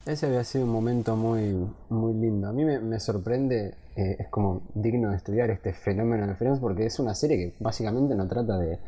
Ese 0.07 0.27
había 0.27 0.45
sido 0.45 0.65
un 0.65 0.71
momento 0.71 1.17
muy, 1.17 1.55
muy 1.91 2.15
lindo. 2.15 2.49
A 2.49 2.53
mí 2.53 2.65
me, 2.65 2.79
me 2.79 2.99
sorprende, 3.01 3.75
eh, 3.97 4.17
es 4.19 4.29
como 4.29 4.63
digno 4.75 5.11
de 5.11 5.17
estudiar 5.17 5.51
este 5.51 5.75
fenómeno 5.75 6.27
de 6.27 6.35
Friends 6.37 6.61
porque 6.61 6.87
es 6.87 6.99
una 6.99 7.15
serie 7.15 7.37
que 7.37 7.55
básicamente 7.59 8.15
no 8.15 8.27
trata 8.27 8.57
de 8.57 8.79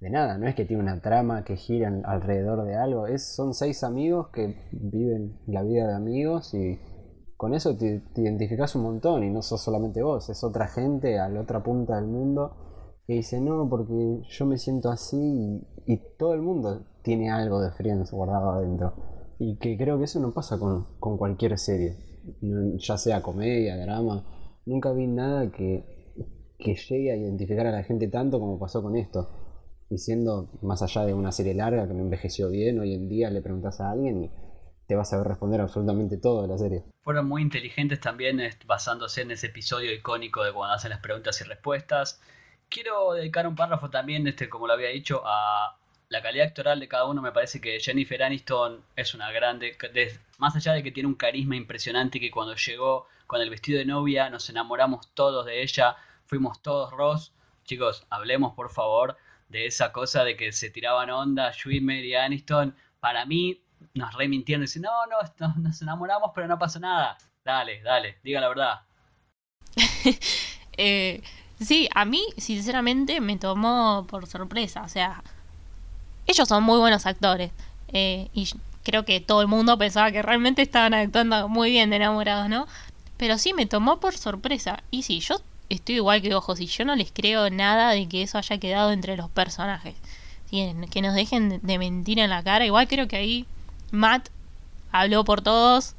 de 0.00 0.10
nada, 0.10 0.36
no 0.38 0.46
es 0.46 0.54
que 0.54 0.64
tiene 0.64 0.82
una 0.82 1.00
trama 1.00 1.44
que 1.44 1.56
gira 1.56 1.92
alrededor 2.04 2.64
de 2.64 2.76
algo, 2.76 3.06
es, 3.06 3.34
son 3.34 3.54
seis 3.54 3.82
amigos 3.82 4.28
que 4.28 4.54
viven 4.72 5.38
la 5.46 5.62
vida 5.62 5.86
de 5.86 5.94
amigos 5.94 6.52
y 6.54 6.78
con 7.36 7.54
eso 7.54 7.76
te, 7.76 8.02
identificas 8.16 8.74
un 8.74 8.82
montón 8.82 9.24
y 9.24 9.30
no 9.30 9.42
sos 9.42 9.62
solamente 9.62 10.02
vos, 10.02 10.28
es 10.28 10.44
otra 10.44 10.68
gente 10.68 11.18
a 11.18 11.28
la 11.28 11.40
otra 11.40 11.62
punta 11.62 11.96
del 11.96 12.06
mundo 12.06 12.56
que 13.06 13.14
dice 13.14 13.40
no, 13.40 13.68
porque 13.68 14.22
yo 14.28 14.46
me 14.46 14.58
siento 14.58 14.90
así 14.90 15.62
y, 15.86 16.00
todo 16.18 16.34
el 16.34 16.42
mundo 16.42 16.84
tiene 17.02 17.30
algo 17.30 17.60
de 17.60 17.70
Friends 17.70 18.10
guardado 18.10 18.50
adentro. 18.50 18.94
Y 19.38 19.58
que 19.58 19.76
creo 19.76 19.98
que 19.98 20.04
eso 20.04 20.18
no 20.18 20.32
pasa 20.32 20.58
con, 20.58 20.86
cualquier 20.98 21.56
serie, 21.58 21.96
ya 22.78 22.96
sea 22.96 23.22
comedia, 23.22 23.76
drama. 23.76 24.24
Nunca 24.64 24.92
vi 24.92 25.06
nada 25.06 25.52
que, 25.52 25.84
que 26.58 26.74
llegue 26.74 27.12
a 27.12 27.16
identificar 27.16 27.66
a 27.66 27.70
la 27.70 27.84
gente 27.84 28.08
tanto 28.08 28.40
como 28.40 28.58
pasó 28.58 28.82
con 28.82 28.96
esto. 28.96 29.28
Y 29.88 29.98
siendo 29.98 30.48
más 30.62 30.82
allá 30.82 31.04
de 31.04 31.14
una 31.14 31.30
serie 31.30 31.54
larga 31.54 31.86
que 31.86 31.94
no 31.94 32.00
envejeció 32.00 32.48
bien, 32.50 32.80
hoy 32.80 32.94
en 32.94 33.08
día 33.08 33.30
le 33.30 33.40
preguntas 33.40 33.80
a 33.80 33.90
alguien 33.92 34.24
y 34.24 34.30
te 34.86 34.94
vas 34.94 35.12
a 35.12 35.18
ver 35.18 35.28
responder 35.28 35.60
absolutamente 35.60 36.16
todo 36.16 36.42
de 36.42 36.48
la 36.48 36.58
serie. 36.58 36.84
Fueron 37.02 37.26
muy 37.26 37.42
inteligentes 37.42 38.00
también 38.00 38.40
basándose 38.66 39.22
en 39.22 39.30
ese 39.30 39.48
episodio 39.48 39.92
icónico 39.92 40.42
de 40.42 40.52
cuando 40.52 40.74
hacen 40.74 40.90
las 40.90 41.00
preguntas 41.00 41.40
y 41.40 41.44
respuestas. 41.44 42.20
Quiero 42.68 43.12
dedicar 43.12 43.46
un 43.46 43.54
párrafo 43.54 43.90
también, 43.90 44.26
este, 44.26 44.48
como 44.48 44.66
lo 44.66 44.72
había 44.72 44.88
dicho, 44.88 45.22
a 45.24 45.76
la 46.08 46.22
calidad 46.22 46.48
actoral 46.48 46.80
de 46.80 46.88
cada 46.88 47.06
uno. 47.06 47.22
Me 47.22 47.32
parece 47.32 47.60
que 47.60 47.78
Jennifer 47.78 48.22
Aniston 48.22 48.82
es 48.96 49.14
una 49.14 49.30
grande, 49.30 49.76
más 50.38 50.56
allá 50.56 50.72
de 50.72 50.82
que 50.82 50.90
tiene 50.90 51.08
un 51.08 51.14
carisma 51.14 51.54
impresionante 51.54 52.18
que 52.18 52.30
cuando 52.30 52.54
llegó 52.54 53.06
con 53.26 53.40
el 53.40 53.50
vestido 53.50 53.78
de 53.78 53.84
novia 53.84 54.30
nos 54.30 54.50
enamoramos 54.50 55.12
todos 55.14 55.46
de 55.46 55.62
ella, 55.62 55.96
fuimos 56.26 56.60
todos 56.60 56.92
Ross. 56.92 57.32
Chicos, 57.64 58.06
hablemos 58.10 58.54
por 58.54 58.70
favor 58.70 59.16
de 59.48 59.66
esa 59.66 59.92
cosa 59.92 60.24
de 60.24 60.36
que 60.36 60.52
se 60.52 60.70
tiraban 60.70 61.10
onda 61.10 61.52
Schwimmer 61.52 62.04
y 62.04 62.14
Aniston. 62.14 62.74
Para 63.00 63.24
mí 63.26 63.60
nos 63.94 64.14
remintieron 64.14 64.62
y 64.62 64.66
dicen, 64.66 64.82
no, 64.82 65.06
no, 65.06 65.54
nos 65.56 65.82
enamoramos, 65.82 66.30
pero 66.34 66.46
no 66.46 66.58
pasa 66.58 66.78
nada. 66.78 67.16
Dale, 67.44 67.82
dale, 67.82 68.18
diga 68.22 68.40
la 68.40 68.48
verdad. 68.48 68.80
eh, 70.76 71.22
sí, 71.60 71.88
a 71.94 72.04
mí, 72.04 72.22
sinceramente, 72.36 73.20
me 73.20 73.36
tomó 73.36 74.06
por 74.08 74.26
sorpresa. 74.26 74.82
O 74.82 74.88
sea, 74.88 75.22
ellos 76.26 76.48
son 76.48 76.64
muy 76.64 76.78
buenos 76.78 77.06
actores. 77.06 77.52
Eh, 77.88 78.28
y 78.34 78.48
creo 78.82 79.04
que 79.04 79.20
todo 79.20 79.42
el 79.42 79.48
mundo 79.48 79.78
pensaba 79.78 80.10
que 80.10 80.22
realmente 80.22 80.62
estaban 80.62 80.94
actuando 80.94 81.48
muy 81.48 81.70
bien 81.70 81.90
de 81.90 81.96
enamorados, 81.96 82.48
¿no? 82.48 82.66
Pero 83.16 83.38
sí, 83.38 83.52
me 83.52 83.66
tomó 83.66 84.00
por 84.00 84.16
sorpresa. 84.16 84.82
Y 84.90 85.02
sí, 85.04 85.20
yo 85.20 85.36
estoy 85.68 85.96
igual 85.96 86.22
que 86.22 86.34
ojos 86.34 86.60
y 86.60 86.66
yo 86.66 86.84
no 86.84 86.96
les 86.96 87.12
creo 87.12 87.50
nada 87.50 87.90
de 87.90 88.08
que 88.08 88.22
eso 88.22 88.38
haya 88.38 88.58
quedado 88.58 88.92
entre 88.92 89.16
los 89.16 89.30
personajes. 89.30 89.94
que 90.50 91.02
nos 91.02 91.14
dejen 91.14 91.60
de 91.62 91.78
mentir 91.78 92.18
en 92.18 92.30
la 92.30 92.42
cara. 92.42 92.64
Igual 92.64 92.88
creo 92.88 93.08
que 93.08 93.16
ahí 93.16 93.46
Matt 93.90 94.28
habló 94.92 95.24
por 95.24 95.42
todos. 95.42 95.94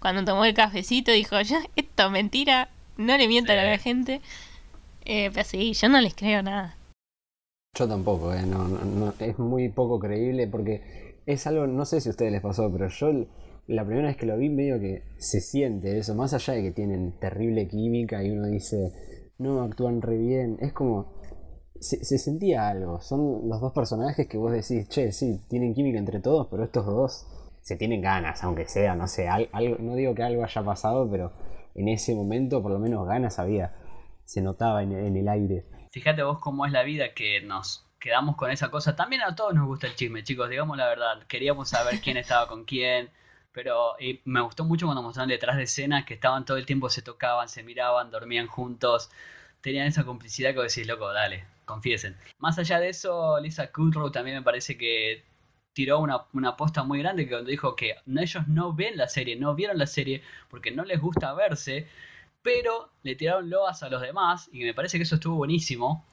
Cuando 0.00 0.24
tomó 0.24 0.44
el 0.44 0.54
cafecito 0.54 1.12
dijo, 1.12 1.40
ya, 1.40 1.62
esto 1.76 2.06
es 2.06 2.10
mentira, 2.10 2.68
no 2.96 3.16
le 3.16 3.28
mientan 3.28 3.58
a 3.58 3.64
la 3.64 3.78
gente. 3.78 4.20
Eh, 5.04 5.30
pero 5.32 5.46
sí, 5.46 5.72
yo 5.74 5.88
no 5.88 6.00
les 6.00 6.14
creo 6.14 6.42
nada. 6.42 6.76
Yo 7.76 7.88
tampoco, 7.88 8.32
eh, 8.32 8.42
no, 8.42 8.68
no, 8.68 9.14
es 9.18 9.38
muy 9.38 9.68
poco 9.68 9.98
creíble 9.98 10.46
porque 10.46 11.16
es 11.26 11.46
algo, 11.46 11.66
no 11.66 11.84
sé 11.84 12.00
si 12.00 12.08
a 12.08 12.12
ustedes 12.12 12.32
les 12.32 12.40
pasó, 12.40 12.70
pero 12.70 12.88
yo 12.88 13.26
la 13.66 13.84
primera 13.84 14.08
vez 14.08 14.16
que 14.16 14.26
lo 14.26 14.36
vi 14.36 14.48
medio 14.48 14.78
que 14.78 15.02
se 15.18 15.40
siente 15.40 15.98
eso, 15.98 16.14
más 16.14 16.34
allá 16.34 16.54
de 16.54 16.62
que 16.62 16.72
tienen 16.72 17.18
terrible 17.18 17.68
química 17.68 18.22
y 18.22 18.30
uno 18.30 18.46
dice, 18.48 18.92
no, 19.38 19.62
actúan 19.62 20.02
re 20.02 20.16
bien, 20.18 20.58
es 20.60 20.72
como, 20.72 21.14
se, 21.80 22.18
sentía 22.18 22.68
algo. 22.68 23.00
Son 23.00 23.48
los 23.48 23.60
dos 23.60 23.72
personajes 23.72 24.26
que 24.26 24.38
vos 24.38 24.52
decís, 24.52 24.88
che, 24.88 25.12
sí, 25.12 25.40
tienen 25.48 25.74
química 25.74 25.98
entre 25.98 26.20
todos, 26.20 26.48
pero 26.50 26.64
estos 26.64 26.86
dos 26.86 27.26
se 27.60 27.76
tienen 27.76 28.02
ganas, 28.02 28.44
aunque 28.44 28.66
sea, 28.66 28.94
no 28.94 29.08
sé, 29.08 29.28
algo, 29.28 29.76
no 29.78 29.94
digo 29.94 30.14
que 30.14 30.22
algo 30.22 30.44
haya 30.44 30.62
pasado, 30.62 31.10
pero 31.10 31.32
en 31.74 31.88
ese 31.88 32.14
momento 32.14 32.62
por 32.62 32.72
lo 32.72 32.78
menos 32.78 33.06
ganas 33.06 33.38
había, 33.38 33.74
se 34.24 34.42
notaba 34.42 34.82
en, 34.82 34.92
el 34.92 35.28
aire. 35.28 35.64
Fíjate 35.90 36.22
vos 36.22 36.38
cómo 36.40 36.66
es 36.66 36.72
la 36.72 36.82
vida 36.82 37.14
que 37.14 37.40
nos 37.42 37.86
quedamos 37.98 38.36
con 38.36 38.50
esa 38.50 38.70
cosa. 38.70 38.96
También 38.96 39.22
a 39.22 39.34
todos 39.34 39.54
nos 39.54 39.66
gusta 39.66 39.86
el 39.86 39.94
chisme, 39.94 40.22
chicos, 40.22 40.50
digamos 40.50 40.76
la 40.76 40.88
verdad. 40.88 41.22
Queríamos 41.28 41.70
saber 41.70 42.00
quién 42.00 42.16
estaba 42.16 42.48
con 42.48 42.64
quién, 42.64 43.10
pero 43.54 43.94
me 44.24 44.40
gustó 44.42 44.64
mucho 44.64 44.86
cuando 44.86 45.02
mostraron 45.02 45.30
detrás 45.30 45.56
de 45.56 45.62
escena 45.62 46.04
que 46.04 46.14
estaban 46.14 46.44
todo 46.44 46.56
el 46.56 46.66
tiempo, 46.66 46.90
se 46.90 47.02
tocaban, 47.02 47.48
se 47.48 47.62
miraban, 47.62 48.10
dormían 48.10 48.48
juntos. 48.48 49.10
Tenían 49.60 49.86
esa 49.86 50.04
complicidad 50.04 50.52
que 50.54 50.60
decís, 50.60 50.86
loco, 50.86 51.12
dale, 51.12 51.44
confiesen. 51.64 52.16
Más 52.38 52.58
allá 52.58 52.80
de 52.80 52.88
eso, 52.88 53.38
Lisa 53.40 53.70
Kudrow 53.70 54.10
también 54.10 54.38
me 54.38 54.42
parece 54.42 54.76
que 54.76 55.24
tiró 55.72 56.00
una, 56.00 56.24
una 56.32 56.50
aposta 56.50 56.82
muy 56.82 56.98
grande 56.98 57.24
que 57.24 57.30
cuando 57.30 57.50
dijo 57.50 57.76
que 57.76 57.94
ellos 58.06 58.48
no 58.48 58.72
ven 58.72 58.96
la 58.96 59.08
serie, 59.08 59.36
no 59.36 59.54
vieron 59.54 59.78
la 59.78 59.86
serie 59.86 60.22
porque 60.50 60.72
no 60.72 60.84
les 60.84 61.00
gusta 61.00 61.32
verse, 61.34 61.86
pero 62.42 62.90
le 63.04 63.14
tiraron 63.14 63.48
loas 63.50 63.84
a 63.84 63.88
los 63.88 64.02
demás 64.02 64.50
y 64.52 64.64
me 64.64 64.74
parece 64.74 64.98
que 64.98 65.04
eso 65.04 65.14
estuvo 65.14 65.36
buenísimo 65.36 66.04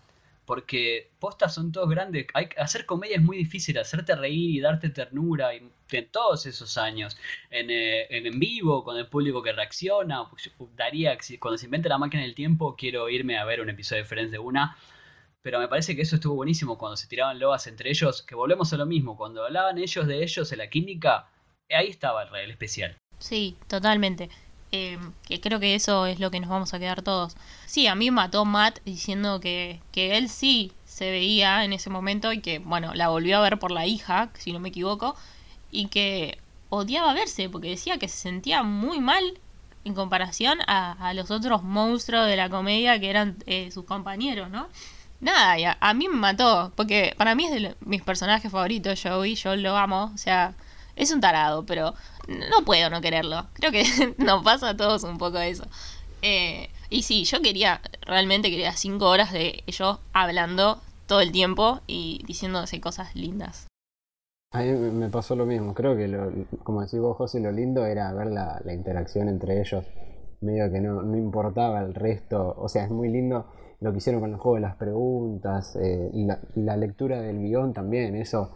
porque 0.52 1.12
postas 1.18 1.54
son 1.54 1.72
todos 1.72 1.90
grandes. 1.90 2.28
Hacer 2.58 2.86
comedia 2.86 3.16
es 3.16 3.22
muy 3.22 3.38
difícil, 3.38 3.78
hacerte 3.78 4.18
reír 4.18 4.58
y 4.58 4.60
darte 4.60 4.90
ternura 4.90 5.54
en 5.54 5.72
todos 6.12 6.46
esos 6.46 6.78
años. 6.78 7.18
En, 7.50 7.70
eh, 7.70 8.06
en, 8.10 8.38
vivo, 8.38 8.84
con 8.84 8.98
el 8.98 9.08
público 9.08 9.42
que 9.42 9.54
reacciona. 9.54 10.30
Daría, 10.76 11.18
cuando 11.40 11.58
se 11.58 11.68
invente 11.68 11.88
la 11.88 11.98
máquina 11.98 12.24
del 12.24 12.36
tiempo, 12.36 12.76
quiero 12.76 13.08
irme 13.08 13.38
a 13.38 13.46
ver 13.46 13.62
un 13.62 13.70
episodio 13.70 14.02
de 14.02 14.10
Friends 14.10 14.32
de 14.34 14.40
una 14.40 14.76
pero 15.42 15.58
me 15.58 15.70
parece 15.70 15.96
que 15.96 16.02
eso 16.02 16.18
estuvo 16.18 16.36
buenísimo 16.36 16.78
cuando 16.78 16.98
se 16.98 17.08
tiraban 17.08 17.40
loas 17.40 17.66
entre 17.68 17.90
ellos, 17.90 18.22
que 18.22 18.36
volvemos 18.36 18.74
a 18.74 18.78
lo 18.78 18.86
mismo, 18.86 19.16
cuando 19.16 19.46
hablaban 19.46 19.78
ellos 19.78 20.06
de 20.06 20.22
ellos 20.22 20.52
en 20.52 20.58
la 20.58 20.70
química, 20.70 21.30
ahí 21.70 21.88
estaba 21.88 22.24
el 22.24 22.30
real 22.30 22.52
especial. 22.52 22.98
Sí, 23.20 23.56
totalmente. 23.68 24.30
Eh, 24.74 24.98
que 25.28 25.42
creo 25.42 25.60
que 25.60 25.76
eso 25.76 26.06
es 26.06 26.20
lo 26.20 26.32
que 26.32 26.40
nos 26.40 26.50
vamos 26.50 26.74
a 26.74 26.80
quedar 26.80 27.02
todos. 27.02 27.36
Sí, 27.66 27.88
a 27.88 27.96
mí 27.96 28.10
mató 28.10 28.46
Matt 28.46 28.80
diciendo 28.86 29.40
que, 29.40 29.82
que 29.92 30.18
él 30.18 30.30
sí 30.30 30.72
se 30.86 31.10
veía 31.12 31.66
en 31.66 31.74
ese 31.74 31.90
momento 31.90 32.32
y 32.32 32.40
que, 32.40 32.60
bueno, 32.60 32.94
la 32.94 33.10
volvió 33.10 33.38
a 33.38 33.42
ver 33.42 33.60
por 33.60 33.72
la 33.72 33.86
hija, 33.86 34.30
si 34.38 34.54
no 34.54 34.60
me 34.60 34.70
equivoco, 34.70 35.16
y 35.72 35.88
que 35.88 36.38
odiaba 36.70 37.14
verse 37.14 37.50
porque 37.50 37.70
decía 37.70 37.98
que 37.98 38.08
se 38.08 38.18
sentía 38.18 38.64
muy 38.64 39.00
mal 39.00 39.24
en 39.84 39.94
comparación 39.94 40.60
a, 40.68 41.14
los 41.16 41.32
otros 41.32 41.64
monstruos 41.64 42.28
de 42.28 42.36
la 42.38 42.50
comedia 42.50 43.00
que 43.00 43.10
eran 43.10 43.38
eh, 43.46 43.72
sus 43.72 43.86
compañeros, 43.86 44.50
¿no? 44.50 44.68
Nada, 45.20 45.78
a, 45.80 45.94
mí 45.94 46.08
me 46.08 46.16
mató, 46.16 46.72
porque 46.76 47.14
para 47.18 47.36
mí 47.36 47.46
es 47.46 47.52
de 47.52 47.76
mis 47.82 48.02
personajes 48.02 48.52
favoritos, 48.52 49.00
Joey, 49.04 49.36
yo 49.36 49.56
lo 49.56 49.78
amo, 49.78 50.12
o 50.14 50.18
sea, 50.18 50.56
es 51.02 51.12
un 51.12 51.20
tarado, 51.20 51.66
pero 51.66 51.96
no 52.28 52.64
puedo 52.64 52.90
no 52.90 53.02
quererlo. 53.02 53.48
Creo 53.54 53.72
que 53.72 53.84
nos 54.20 54.44
pasa 54.44 54.70
a 54.70 54.78
todos 54.78 55.04
un 55.04 55.18
poco 55.18 55.40
eso. 55.40 55.66
Eh, 56.22 56.70
y 56.90 57.02
sí, 57.02 57.24
yo 57.24 57.42
quería, 57.42 57.82
realmente 58.02 58.52
quería 58.52 58.74
cinco 58.74 59.10
horas 59.10 59.34
de 59.34 59.64
ellos 59.66 60.00
hablando 60.14 60.80
todo 61.08 61.22
el 61.22 61.32
tiempo 61.32 61.80
y 61.88 62.22
diciéndose 62.28 62.80
cosas 62.80 63.16
lindas. 63.16 63.68
A 64.54 64.62
mí 64.62 64.72
me 64.72 65.10
pasó 65.10 65.36
lo 65.36 65.46
mismo, 65.46 65.74
creo 65.74 65.96
que, 65.96 66.08
lo, 66.08 66.30
como 66.64 66.82
decís 66.82 67.00
vos, 67.00 67.18
José, 67.18 67.40
lo 67.40 67.52
lindo 67.52 67.86
era 67.86 68.14
ver 68.14 68.28
la, 68.28 68.62
interacción 68.72 69.30
entre 69.30 69.62
ellos, 69.62 69.86
medio 70.42 70.70
que 70.70 70.82
no, 70.82 71.02
no 71.02 71.18
importaba 71.18 71.80
el 71.80 71.96
resto, 71.96 72.54
o 72.58 72.68
sea, 72.68 72.84
es 72.84 72.92
muy 72.92 73.08
lindo 73.08 73.46
lo 73.80 73.92
que 73.94 74.00
hicieron 74.00 74.22
con 74.22 74.32
el 74.32 74.38
juego 74.38 74.56
de 74.56 74.62
las 74.62 74.76
preguntas, 74.76 75.78
eh, 75.78 76.12
la, 76.14 76.40
la, 76.56 76.76
lectura 76.76 77.22
del 77.22 77.40
guion 77.40 77.74
también, 77.74 78.16
eso 78.16 78.52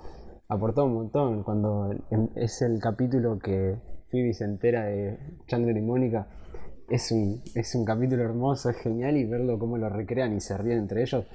aportó 0.47 0.85
un 0.85 0.93
montón. 0.93 1.43
Cuando 1.43 1.93
es 2.35 2.61
el 2.61 2.79
capítulo 2.79 3.39
que 3.39 3.75
Phoebe 4.09 4.33
se 4.33 4.45
entera 4.45 4.85
de 4.85 5.17
Chandler 5.47 5.77
y 5.77 5.81
Mónica, 5.81 6.27
es 6.89 7.11
un, 7.11 7.41
es 7.55 7.73
un 7.75 7.85
capítulo 7.85 8.23
hermoso, 8.23 8.69
es 8.69 8.77
genial 8.77 9.17
y 9.17 9.25
verlo 9.25 9.57
cómo 9.57 9.77
lo 9.77 9.89
recrean 9.89 10.35
y 10.35 10.41
se 10.41 10.57
ríen 10.57 10.79
entre 10.79 11.01
ellos, 11.01 11.25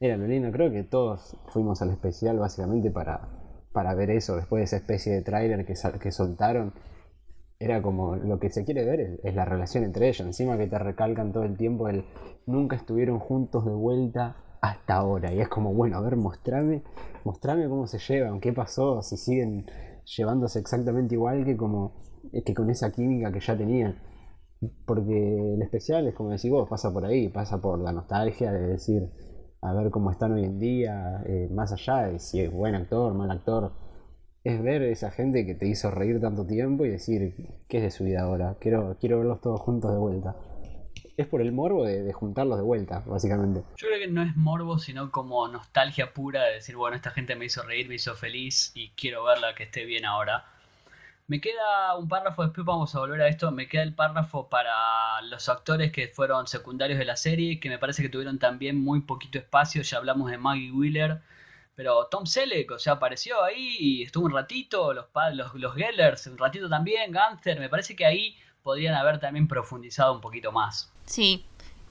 era 0.00 0.16
lo 0.16 0.26
lindo. 0.26 0.50
Creo 0.52 0.70
que 0.70 0.84
todos 0.84 1.36
fuimos 1.48 1.80
al 1.82 1.90
especial 1.90 2.38
básicamente 2.38 2.90
para, 2.90 3.28
para 3.72 3.94
ver 3.94 4.10
eso, 4.10 4.36
después 4.36 4.60
de 4.60 4.64
esa 4.64 4.76
especie 4.76 5.12
de 5.12 5.22
tráiler 5.22 5.64
que, 5.64 5.74
que 6.00 6.12
soltaron 6.12 6.72
era 7.60 7.82
como 7.82 8.14
lo 8.16 8.38
que 8.38 8.50
se 8.50 8.64
quiere 8.64 8.84
ver 8.84 9.18
es, 9.22 9.34
la 9.34 9.44
relación 9.44 9.84
entre 9.84 10.08
ellos. 10.08 10.26
Encima 10.26 10.56
que 10.56 10.66
te 10.66 10.78
recalcan 10.78 11.32
todo 11.32 11.42
el 11.42 11.56
tiempo 11.56 11.88
el 11.88 12.04
nunca 12.46 12.76
estuvieron 12.76 13.18
juntos 13.18 13.64
de 13.64 13.72
vuelta 13.72 14.36
hasta 14.60 14.94
ahora. 14.94 15.32
Y 15.32 15.40
es 15.40 15.48
como, 15.48 15.72
bueno, 15.74 15.96
a 15.98 16.00
ver, 16.00 16.16
mostrame, 16.16 16.82
mostrame 17.24 17.68
cómo 17.68 17.86
se 17.86 17.98
llevan, 17.98 18.40
qué 18.40 18.52
pasó, 18.52 19.02
si 19.02 19.16
siguen 19.16 19.66
llevándose 20.16 20.58
exactamente 20.58 21.14
igual 21.14 21.44
que 21.44 21.56
como 21.56 21.92
que 22.44 22.54
con 22.54 22.70
esa 22.70 22.90
química 22.92 23.32
que 23.32 23.40
ya 23.40 23.56
tenían. 23.56 23.96
Porque 24.86 25.54
el 25.54 25.62
especial 25.62 26.06
es 26.08 26.14
como 26.14 26.30
decís 26.30 26.50
vos, 26.50 26.68
pasa 26.68 26.92
por 26.92 27.04
ahí, 27.04 27.28
pasa 27.28 27.60
por 27.60 27.78
la 27.78 27.92
nostalgia 27.92 28.52
de 28.52 28.66
decir 28.68 29.02
a 29.60 29.72
ver 29.72 29.90
cómo 29.90 30.10
están 30.10 30.32
hoy 30.32 30.44
en 30.44 30.58
día, 30.58 31.22
eh, 31.26 31.48
más 31.52 31.72
allá 31.72 32.08
de 32.08 32.18
si 32.18 32.40
es 32.40 32.52
buen 32.52 32.74
actor, 32.74 33.14
mal 33.14 33.30
actor 33.30 33.72
es 34.44 34.62
ver 34.62 34.82
esa 34.82 35.10
gente 35.10 35.44
que 35.44 35.54
te 35.54 35.66
hizo 35.66 35.90
reír 35.90 36.20
tanto 36.20 36.46
tiempo 36.46 36.84
y 36.84 36.90
decir, 36.90 37.34
¿qué 37.68 37.78
es 37.78 37.82
de 37.82 37.90
su 37.90 38.04
vida 38.04 38.22
ahora? 38.22 38.56
Quiero, 38.60 38.96
quiero 39.00 39.18
verlos 39.18 39.40
todos 39.40 39.60
juntos 39.60 39.92
de 39.92 39.98
vuelta. 39.98 40.36
Es 41.18 41.26
por 41.26 41.42
el 41.42 41.50
morbo 41.50 41.84
de, 41.84 42.12
juntarlos 42.12 42.58
de 42.58 42.64
vuelta, 42.64 43.02
básicamente. 43.04 43.64
Yo 43.76 43.88
creo 43.88 43.98
que 43.98 44.06
no 44.06 44.22
es 44.22 44.36
morbo, 44.36 44.78
sino 44.78 45.10
como 45.10 45.48
nostalgia 45.48 46.14
pura 46.14 46.44
de 46.44 46.54
decir, 46.54 46.76
bueno, 46.76 46.96
esta 46.96 47.10
gente 47.10 47.34
me 47.34 47.46
hizo 47.46 47.64
reír, 47.64 47.88
me 47.88 47.96
hizo 47.96 48.14
feliz 48.14 48.70
y 48.76 48.90
quiero 48.90 49.24
verla 49.24 49.56
que 49.56 49.64
esté 49.64 49.84
bien 49.84 50.04
ahora. 50.04 50.44
Me 51.26 51.40
queda 51.40 51.96
un 51.98 52.08
párrafo, 52.08 52.44
después 52.44 52.64
vamos 52.64 52.94
a 52.94 53.00
volver 53.00 53.20
a 53.20 53.28
esto, 53.28 53.50
me 53.50 53.68
queda 53.68 53.82
el 53.82 53.94
párrafo 53.94 54.48
para 54.48 55.20
los 55.22 55.48
actores 55.48 55.90
que 55.90 56.06
fueron 56.06 56.46
secundarios 56.46 57.00
de 57.00 57.04
la 57.04 57.16
serie, 57.16 57.58
que 57.58 57.68
me 57.68 57.78
parece 57.78 58.00
que 58.00 58.08
tuvieron 58.08 58.38
también 58.38 58.80
muy 58.80 59.00
poquito 59.00 59.38
espacio, 59.38 59.82
ya 59.82 59.98
hablamos 59.98 60.30
de 60.30 60.38
Maggie 60.38 60.70
Wheeler, 60.70 61.20
pero 61.74 62.06
Tom 62.06 62.26
Selleck, 62.26 62.70
o 62.70 62.78
sea, 62.78 62.94
apareció 62.94 63.42
ahí 63.42 63.76
y 63.80 64.02
estuvo 64.04 64.24
un 64.26 64.32
ratito, 64.32 64.94
los, 64.94 65.06
los, 65.32 65.54
los 65.54 65.74
Gellers 65.74 66.28
un 66.28 66.38
ratito 66.38 66.68
también, 66.68 67.12
Gunther, 67.12 67.58
me 67.58 67.68
parece 67.68 67.96
que 67.96 68.06
ahí 68.06 68.36
podrían 68.62 68.94
haber 68.94 69.18
también 69.18 69.48
profundizado 69.48 70.14
un 70.14 70.20
poquito 70.20 70.52
más. 70.52 70.92
Sí, 71.08 71.42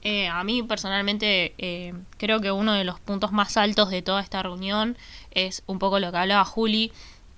eh, 0.02 0.28
a 0.28 0.44
mí 0.44 0.62
personalmente 0.62 1.52
eh, 1.58 1.92
creo 2.18 2.40
que 2.40 2.52
uno 2.52 2.72
de 2.72 2.84
los 2.84 3.00
puntos 3.00 3.32
más 3.32 3.56
altos 3.56 3.90
de 3.90 4.00
toda 4.00 4.20
esta 4.20 4.42
reunión 4.44 4.96
es 5.32 5.64
un 5.66 5.80
poco 5.80 5.98
lo 5.98 6.12
que 6.12 6.18
hablaba 6.18 6.44
Juli, 6.44 6.92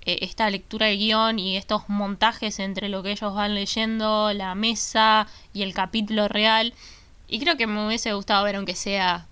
eh, 0.05 0.19
esta 0.21 0.47
lectura 0.51 0.85
de 0.85 0.97
guion 0.97 1.39
y 1.39 1.57
estos 1.57 1.89
montajes 1.89 2.59
entre 2.59 2.87
lo 2.87 3.01
que 3.01 3.11
ellos 3.11 3.33
van 3.33 3.55
leyendo, 3.55 4.31
la 4.31 4.53
mesa 4.53 5.27
y 5.53 5.63
el 5.63 5.73
capítulo 5.73 6.27
real. 6.27 6.75
Y 7.27 7.39
creo 7.39 7.57
que 7.57 7.65
me 7.65 7.85
hubiese 7.87 8.13
gustado 8.13 8.43
ver 8.43 8.57
aunque 8.57 8.75
sea 8.75 9.25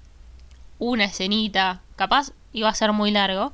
una 0.80 1.06
escenita, 1.06 1.82
capaz 1.98 2.32
iba 2.52 2.70
a 2.70 2.74
ser 2.74 2.94
muy 2.94 3.12
largo, 3.12 3.54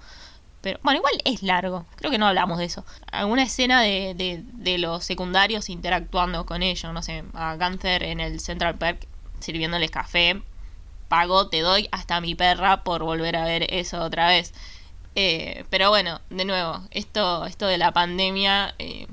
pero 0.65 0.80
bueno, 0.82 0.97
igual 0.97 1.21
es 1.25 1.43
largo. 1.43 1.86
Creo 1.95 2.10
que 2.10 2.17
no 2.17 2.25
hablamos 2.25 2.58
de 2.58 2.65
eso. 2.65 2.84
Alguna 3.12 3.43
escena 3.43 3.84
de, 3.84 4.43
de, 4.51 4.78
los 4.80 5.04
secundarios 5.04 5.69
interactuando 5.69 6.47
con 6.47 6.63
ellos. 6.63 6.91
No 6.91 7.04
sé, 7.04 7.23
a 7.36 7.56
Gunther 7.56 8.01
en 8.01 8.19
el 8.19 8.39
Central 8.39 8.75
Park 8.75 9.08
sirviéndoles 9.39 9.91
café. 9.91 10.41
Pago, 11.08 11.49
te 11.49 11.60
doy 11.60 11.88
hasta 11.91 12.19
mi 12.19 12.34
perra 12.34 12.84
por 12.84 13.04
volver 13.04 13.36
a 13.36 13.45
ver 13.45 13.71
eso 13.71 14.01
otra 14.01 14.28
vez. 14.28 14.56
Eh, 15.13 15.65
pero 15.69 15.89
bueno, 15.89 16.19
de 16.32 16.45
nuevo, 16.45 16.82
esto, 16.89 17.45
esto 17.45 17.67
de 17.67 17.78
la 17.78 17.91
pandemia 17.91 18.73
eh, 18.80 19.06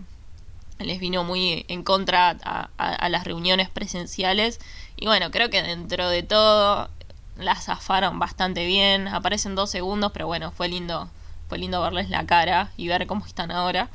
les 0.79 1.01
vino 1.01 1.23
muy 1.23 1.67
en 1.69 1.83
contra 1.83 2.31
a, 2.45 2.71
a, 2.79 3.09
las 3.11 3.25
reuniones 3.25 3.69
presenciales. 3.69 4.59
Y 4.97 5.05
bueno, 5.05 5.31
creo 5.31 5.51
que 5.51 5.63
dentro 5.63 6.09
de 6.09 6.23
todo 6.23 6.89
las 7.37 7.67
zafaron 7.67 8.19
bastante 8.19 8.65
bien. 8.65 9.07
Aparecen 9.07 9.55
dos 9.55 9.69
segundos, 9.69 10.13
pero 10.13 10.27
bueno, 10.27 10.51
fue 10.51 10.69
lindo 10.69 11.11
fue 11.53 11.59
lindo 11.59 11.83
verles 11.83 12.09
la 12.09 12.25
cara 12.25 12.73
y 12.79 12.89
ver 12.89 13.07
cómo 13.07 13.27
están 13.27 13.51
ahora. 13.51 13.91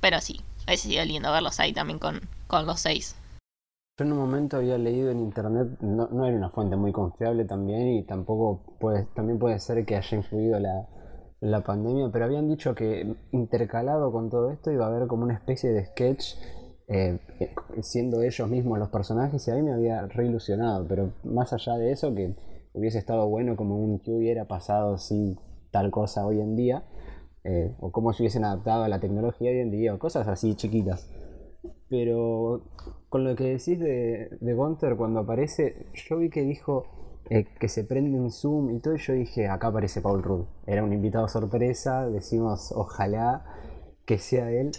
Pero 0.00 0.18
sí, 0.22 0.40
ha 0.66 0.74
sido 0.78 1.04
lindo 1.04 1.30
verlos 1.30 1.60
ahí 1.60 1.74
también 1.74 1.98
con, 1.98 2.22
con 2.46 2.64
los 2.64 2.80
seis. 2.80 3.14
Yo 3.98 4.06
en 4.06 4.12
un 4.12 4.18
momento 4.18 4.56
había 4.56 4.78
leído 4.78 5.10
en 5.10 5.20
internet, 5.20 5.78
no, 5.82 6.26
era 6.26 6.34
una 6.34 6.48
fuente 6.48 6.74
muy 6.76 6.92
confiable 6.92 7.44
también 7.44 7.86
y 7.88 8.02
tampoco 8.04 8.78
puede, 8.80 9.04
también 9.14 9.38
puede 9.38 9.58
ser 9.58 9.84
que 9.84 9.94
haya 9.94 10.16
influido 10.16 10.58
la, 10.58 10.88
la 11.40 11.60
pandemia, 11.60 12.08
pero 12.10 12.24
habían 12.24 12.48
dicho 12.48 12.74
que 12.74 13.14
intercalado 13.30 14.10
con 14.10 14.30
todo 14.30 14.50
esto 14.50 14.70
iba 14.72 14.86
a 14.86 14.88
haber 14.88 15.06
como 15.06 15.24
una 15.24 15.34
especie 15.34 15.72
de 15.72 15.84
sketch 15.84 16.36
eh, 16.88 17.18
siendo 17.82 18.22
ellos 18.22 18.48
mismos 18.48 18.78
los 18.78 18.88
personajes 18.88 19.46
y 19.46 19.50
ahí 19.50 19.60
me 19.60 19.74
había 19.74 20.06
reilusionado, 20.06 20.86
pero 20.88 21.10
más 21.24 21.52
allá 21.52 21.74
de 21.74 21.92
eso 21.92 22.14
que 22.14 22.34
hubiese 22.72 22.96
estado 22.96 23.28
bueno 23.28 23.54
como 23.54 23.76
un 23.76 23.98
que 23.98 24.12
hubiera 24.12 24.46
pasado 24.46 24.94
así 24.94 25.36
tal 25.76 25.90
cosa 25.90 26.26
hoy 26.26 26.40
en 26.40 26.56
día, 26.56 26.84
eh, 27.44 27.74
o 27.80 27.92
cómo 27.92 28.14
se 28.14 28.22
hubiesen 28.22 28.44
adaptado 28.44 28.84
a 28.84 28.88
la 28.88 28.98
tecnología 28.98 29.50
hoy 29.50 29.58
en 29.58 29.70
día, 29.70 29.92
o 29.92 29.98
cosas 29.98 30.26
así 30.26 30.54
chiquitas. 30.54 31.10
Pero 31.90 32.62
con 33.10 33.24
lo 33.24 33.36
que 33.36 33.44
decís 33.44 33.78
de, 33.78 34.30
de 34.40 34.54
Gunter 34.54 34.96
cuando 34.96 35.20
aparece, 35.20 35.86
yo 35.92 36.16
vi 36.16 36.30
que 36.30 36.40
dijo 36.40 36.84
eh, 37.28 37.44
que 37.60 37.68
se 37.68 37.84
prende 37.84 38.18
un 38.18 38.30
Zoom 38.30 38.70
y 38.70 38.80
todo, 38.80 38.94
y 38.94 38.98
yo 38.98 39.12
dije, 39.12 39.48
acá 39.48 39.66
aparece 39.66 40.00
Paul 40.00 40.22
Rudd. 40.22 40.46
Era 40.66 40.82
un 40.82 40.94
invitado 40.94 41.28
sorpresa, 41.28 42.08
decimos, 42.08 42.72
ojalá 42.72 43.44
que 44.06 44.16
sea 44.16 44.50
él, 44.50 44.70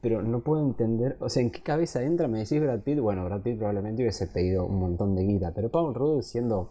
pero 0.00 0.22
no 0.22 0.40
puedo 0.40 0.64
entender, 0.64 1.18
o 1.20 1.28
sea, 1.28 1.42
¿en 1.42 1.50
qué 1.50 1.60
cabeza 1.62 2.02
entra? 2.02 2.26
Me 2.26 2.38
decís 2.38 2.58
Brad 2.58 2.80
Pitt, 2.80 3.00
bueno, 3.00 3.22
Brad 3.26 3.42
Pitt 3.42 3.58
probablemente 3.58 4.02
hubiese 4.02 4.28
pedido 4.28 4.64
un 4.64 4.78
montón 4.78 5.14
de 5.14 5.24
guita, 5.24 5.52
pero 5.54 5.68
Paul 5.68 5.94
Rudd 5.94 6.22
siendo 6.22 6.70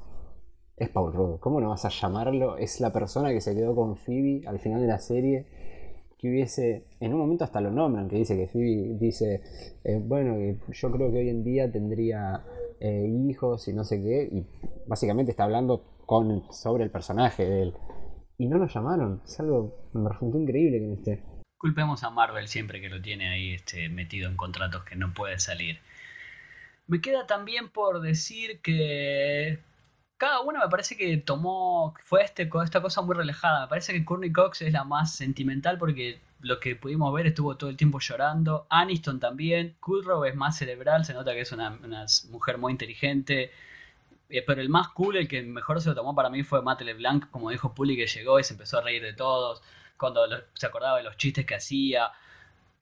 es 0.77 0.89
Paul 0.89 1.11
Rudd. 1.11 1.39
¿Cómo 1.39 1.59
no 1.59 1.69
vas 1.69 1.85
a 1.85 1.89
llamarlo? 1.89 2.57
Es 2.57 2.79
la 2.79 2.93
persona 2.93 3.31
que 3.31 3.41
se 3.41 3.55
quedó 3.55 3.75
con 3.75 3.97
Phoebe 3.97 4.47
al 4.47 4.59
final 4.59 4.79
de 4.79 4.87
la 4.87 4.99
serie. 4.99 5.45
Que 6.19 6.29
hubiese, 6.29 6.85
en 6.99 7.13
un 7.13 7.19
momento 7.19 7.43
hasta 7.43 7.61
lo 7.61 7.71
nombran, 7.71 8.07
que 8.07 8.15
dice 8.15 8.35
que 8.35 8.47
Phoebe 8.47 8.97
dice, 8.99 9.41
eh, 9.83 9.99
bueno, 10.01 10.35
yo 10.71 10.91
creo 10.91 11.11
que 11.11 11.17
hoy 11.17 11.29
en 11.29 11.43
día 11.43 11.71
tendría 11.71 12.43
eh, 12.79 13.07
hijos 13.29 13.67
y 13.67 13.73
no 13.73 13.83
sé 13.83 14.01
qué, 14.01 14.27
y 14.31 14.43
básicamente 14.87 15.31
está 15.31 15.43
hablando 15.43 15.83
con, 16.07 16.51
sobre 16.51 16.83
el 16.83 16.89
personaje 16.89 17.45
de 17.45 17.61
él. 17.63 17.73
Y 18.39 18.47
no 18.47 18.57
lo 18.57 18.67
llamaron, 18.67 19.21
es 19.25 19.39
algo, 19.39 19.75
me 19.93 20.09
resultó 20.09 20.39
increíble 20.39 20.79
que 20.79 20.85
no 20.87 20.93
esté. 20.95 21.23
Culpemos 21.59 22.03
a 22.03 22.09
Marvel 22.09 22.47
siempre 22.47 22.81
que 22.81 22.89
lo 22.89 22.99
tiene 22.99 23.29
ahí 23.29 23.53
este, 23.53 23.87
metido 23.89 24.27
en 24.27 24.37
contratos 24.37 24.83
que 24.85 24.95
no 24.95 25.13
puede 25.13 25.37
salir. 25.37 25.77
Me 26.87 26.99
queda 26.99 27.27
también 27.27 27.69
por 27.69 28.01
decir 28.01 28.59
que 28.61 29.59
cada 30.17 30.41
uno 30.41 30.59
me 30.59 30.69
parece 30.69 30.97
que 30.97 31.17
tomó, 31.17 31.93
fue 32.03 32.23
este, 32.23 32.49
esta 32.63 32.81
cosa 32.81 33.01
muy 33.01 33.15
relajada. 33.15 33.61
Me 33.61 33.67
parece 33.67 33.93
que 33.93 34.03
Courtney 34.03 34.31
Cox 34.31 34.61
es 34.63 34.73
la 34.73 34.83
más 34.83 35.13
sentimental 35.15 35.77
porque 35.77 36.19
lo 36.41 36.59
que 36.59 36.75
pudimos 36.75 37.13
ver 37.13 37.27
estuvo 37.27 37.55
todo 37.55 37.69
el 37.69 37.77
tiempo 37.77 37.99
llorando. 37.99 38.65
Aniston 38.69 39.19
también. 39.19 39.75
Kudrow 39.79 40.25
es 40.25 40.35
más 40.35 40.57
cerebral, 40.57 41.05
se 41.05 41.13
nota 41.13 41.33
que 41.33 41.41
es 41.41 41.51
una, 41.51 41.79
mujer 42.29 42.57
muy 42.57 42.71
inteligente. 42.71 43.51
Eh, 44.29 44.43
pero 44.45 44.61
el 44.61 44.69
más 44.69 44.89
cool, 44.89 45.17
el 45.17 45.27
que 45.27 45.41
mejor 45.43 45.81
se 45.81 45.89
lo 45.89 45.95
tomó 45.95 46.15
para 46.15 46.29
mí 46.29 46.43
fue 46.43 46.61
Matt 46.61 46.81
LeBlanc, 46.81 47.29
como 47.29 47.49
dijo 47.49 47.73
Puli, 47.73 47.95
que 47.95 48.07
llegó 48.07 48.39
y 48.39 48.43
se 48.43 48.53
empezó 48.53 48.79
a 48.79 48.81
reír 48.81 49.03
de 49.03 49.13
todos. 49.13 49.61
Cuando 49.97 50.21
se 50.53 50.65
acordaba 50.65 50.97
de 50.97 51.03
los 51.03 51.17
chistes 51.17 51.45
que 51.45 51.55
hacía 51.55 52.11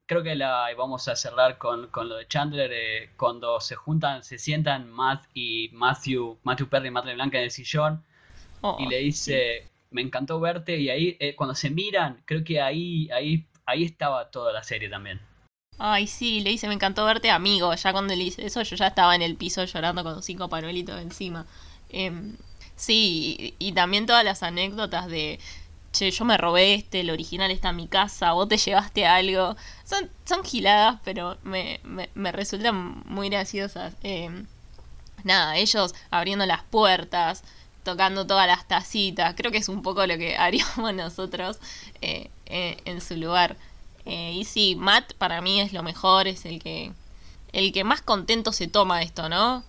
creo 0.05 0.23
que 0.23 0.35
la 0.35 0.67
vamos 0.77 1.07
a 1.07 1.15
cerrar 1.15 1.57
con, 1.57 1.89
lo 1.93 2.15
de 2.15 2.27
Chandler 2.27 2.71
eh, 2.73 3.09
cuando 3.17 3.59
se 3.59 3.75
juntan, 3.75 4.23
se 4.23 4.37
sientan 4.37 4.89
Matt 4.91 5.25
y 5.33 5.69
Matthew, 5.73 6.37
Matthew 6.43 6.69
Perry 6.69 6.87
y 6.87 6.91
Matt 6.91 7.05
Blanca 7.05 7.37
en 7.37 7.45
el 7.45 7.51
sillón 7.51 8.03
oh, 8.61 8.77
y 8.79 8.87
le 8.87 8.97
dice 8.99 9.69
me 9.91 10.01
encantó 10.01 10.39
verte 10.39 10.77
y 10.77 10.89
ahí 10.89 11.17
eh, 11.19 11.35
cuando 11.35 11.55
se 11.55 11.69
miran 11.69 12.21
creo 12.25 12.43
que 12.43 12.61
ahí 12.61 13.09
ahí 13.11 13.45
ahí 13.65 13.83
estaba 13.83 14.29
toda 14.29 14.53
la 14.53 14.63
serie 14.63 14.89
también. 14.89 15.19
Ay, 15.77 16.07
sí, 16.07 16.39
le 16.39 16.51
dice, 16.51 16.67
me 16.67 16.73
encantó 16.73 17.05
verte 17.05 17.29
amigo. 17.29 17.73
Ya 17.75 17.91
cuando 17.91 18.15
le 18.15 18.23
dice 18.23 18.45
eso, 18.45 18.61
yo 18.61 18.75
ya 18.75 18.87
estaba 18.87 19.15
en 19.15 19.21
el 19.21 19.35
piso 19.35 19.65
llorando 19.65 20.03
con 20.03 20.23
cinco 20.23 20.47
panuelitos 20.47 21.01
encima. 21.01 21.45
Em, 21.89 22.37
sí, 22.75 23.55
y, 23.59 23.71
también 23.73 24.05
todas 24.05 24.23
las 24.23 24.41
anécdotas 24.43 25.07
de, 25.07 25.39
che, 25.95 26.11
yo 26.11 26.25
me 26.25 26.37
robé 26.37 26.73
este, 26.75 26.99
el 26.99 27.09
original 27.09 27.51
está 27.51 27.69
en 27.69 27.77
mi 27.77 27.87
casa, 27.87 28.33
vos 28.33 28.49
te 28.49 28.57
llevaste 28.57 29.05
algo. 29.05 29.55
Son, 29.85 30.09
son 30.25 30.43
giladas, 30.43 30.99
pero 31.03 31.37
me, 31.43 31.79
me, 32.13 32.31
resultan 32.31 33.03
muy 33.05 33.29
graciosas. 33.29 33.93
Eh, 34.03 34.29
nada, 35.23 35.57
ellos 35.57 35.95
abriendo 36.11 36.45
las 36.45 36.63
puertas, 36.63 37.43
tocando 37.83 38.27
todas 38.27 38.47
las 38.47 38.67
tacitas, 38.67 39.35
creo 39.35 39.51
que 39.51 39.59
es 39.59 39.69
un 39.69 39.81
poco 39.81 40.05
lo 40.05 40.17
que 40.17 40.37
haríamos 40.37 40.93
nosotros 40.93 41.59
eh, 42.01 42.29
eh, 42.47 42.77
en 42.85 43.01
su 43.01 43.15
lugar. 43.15 43.55
y 44.05 44.43
sí, 44.45 44.75
Matt 44.75 45.13
para 45.13 45.41
mí 45.41 45.61
es 45.61 45.73
lo 45.73 45.81
mejor, 45.83 46.27
es 46.27 46.45
el 46.45 46.59
que, 46.61 46.91
el 47.53 47.71
que 47.71 47.83
más 47.83 48.01
contento 48.01 48.51
se 48.51 48.67
toma 48.67 49.01
esto, 49.01 49.29
¿no? 49.29 49.63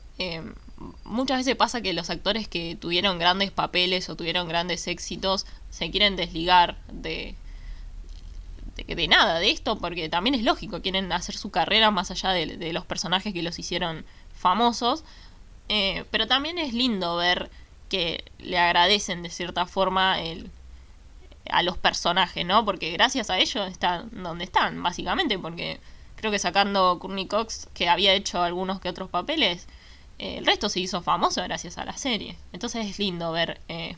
Muchas 1.05 1.39
veces 1.39 1.57
pasa 1.57 1.81
que 1.81 1.93
los 1.93 2.11
actores 2.11 2.49
que 2.49 2.77
tuvieron 2.77 3.19
grandes 3.19 3.51
papeles 3.51 4.09
o 4.09 4.17
tuvieron 4.17 4.49
grandes 4.49 4.87
éxitos 4.87 5.47
se 5.71 5.91
quieren 5.91 6.17
desligar 6.17 6.77
de, 6.93 7.35
de, 8.77 9.09
nada, 9.09 9.39
de 9.39 9.51
esto, 9.51 9.79
porque 9.79 10.09
también 10.09 10.35
es 10.35 10.43
lógico, 10.43 10.83
quieren 10.83 11.11
hacer 11.13 11.37
su 11.37 11.51
carrera 11.51 11.91
más 11.91 12.11
allá 12.11 12.31
de, 12.31 12.73
los 12.73 12.85
personajes 12.85 13.33
que 13.33 13.43
los 13.43 13.59
hicieron 13.59 14.05
famosos, 14.35 15.05
eh, 15.69 16.05
pero 16.11 16.27
también 16.27 16.59
es 16.59 16.75
lindo 16.75 17.17
ver 17.17 17.51
que 17.89 18.25
le 18.39 18.59
agradecen 18.59 19.23
de 19.23 19.31
cierta 19.31 19.67
forma 19.67 20.21
el, 20.21 20.51
a 21.51 21.63
los 21.63 21.79
personajes, 21.79 22.45
¿no? 22.45 22.65
Porque 22.65 22.91
gracias 22.93 23.31
a 23.31 23.39
ellos 23.39 23.69
están 23.71 24.11
donde 24.13 24.45
están, 24.45 24.83
básicamente, 24.83 25.39
porque 25.39 25.81
creo 26.17 26.31
que 26.31 26.39
sacando 26.39 26.99
Courtney 26.99 27.27
Cox, 27.27 27.69
que 27.75 27.89
había 27.89 28.13
hecho 28.13 28.43
algunos 28.43 28.81
que 28.81 28.89
otros 28.89 29.09
papeles, 29.09 29.69
el 30.19 30.47
resto 30.47 30.69
se 30.69 30.81
hizo 30.81 31.03
famoso 31.03 31.43
gracias 31.43 31.79
a 31.79 31.85
la 31.85 31.97
serie. 31.97 32.37
Entonces 32.53 32.87
es 32.87 32.99
lindo 32.99 33.33
ver 33.33 33.61
eh, 33.69 33.97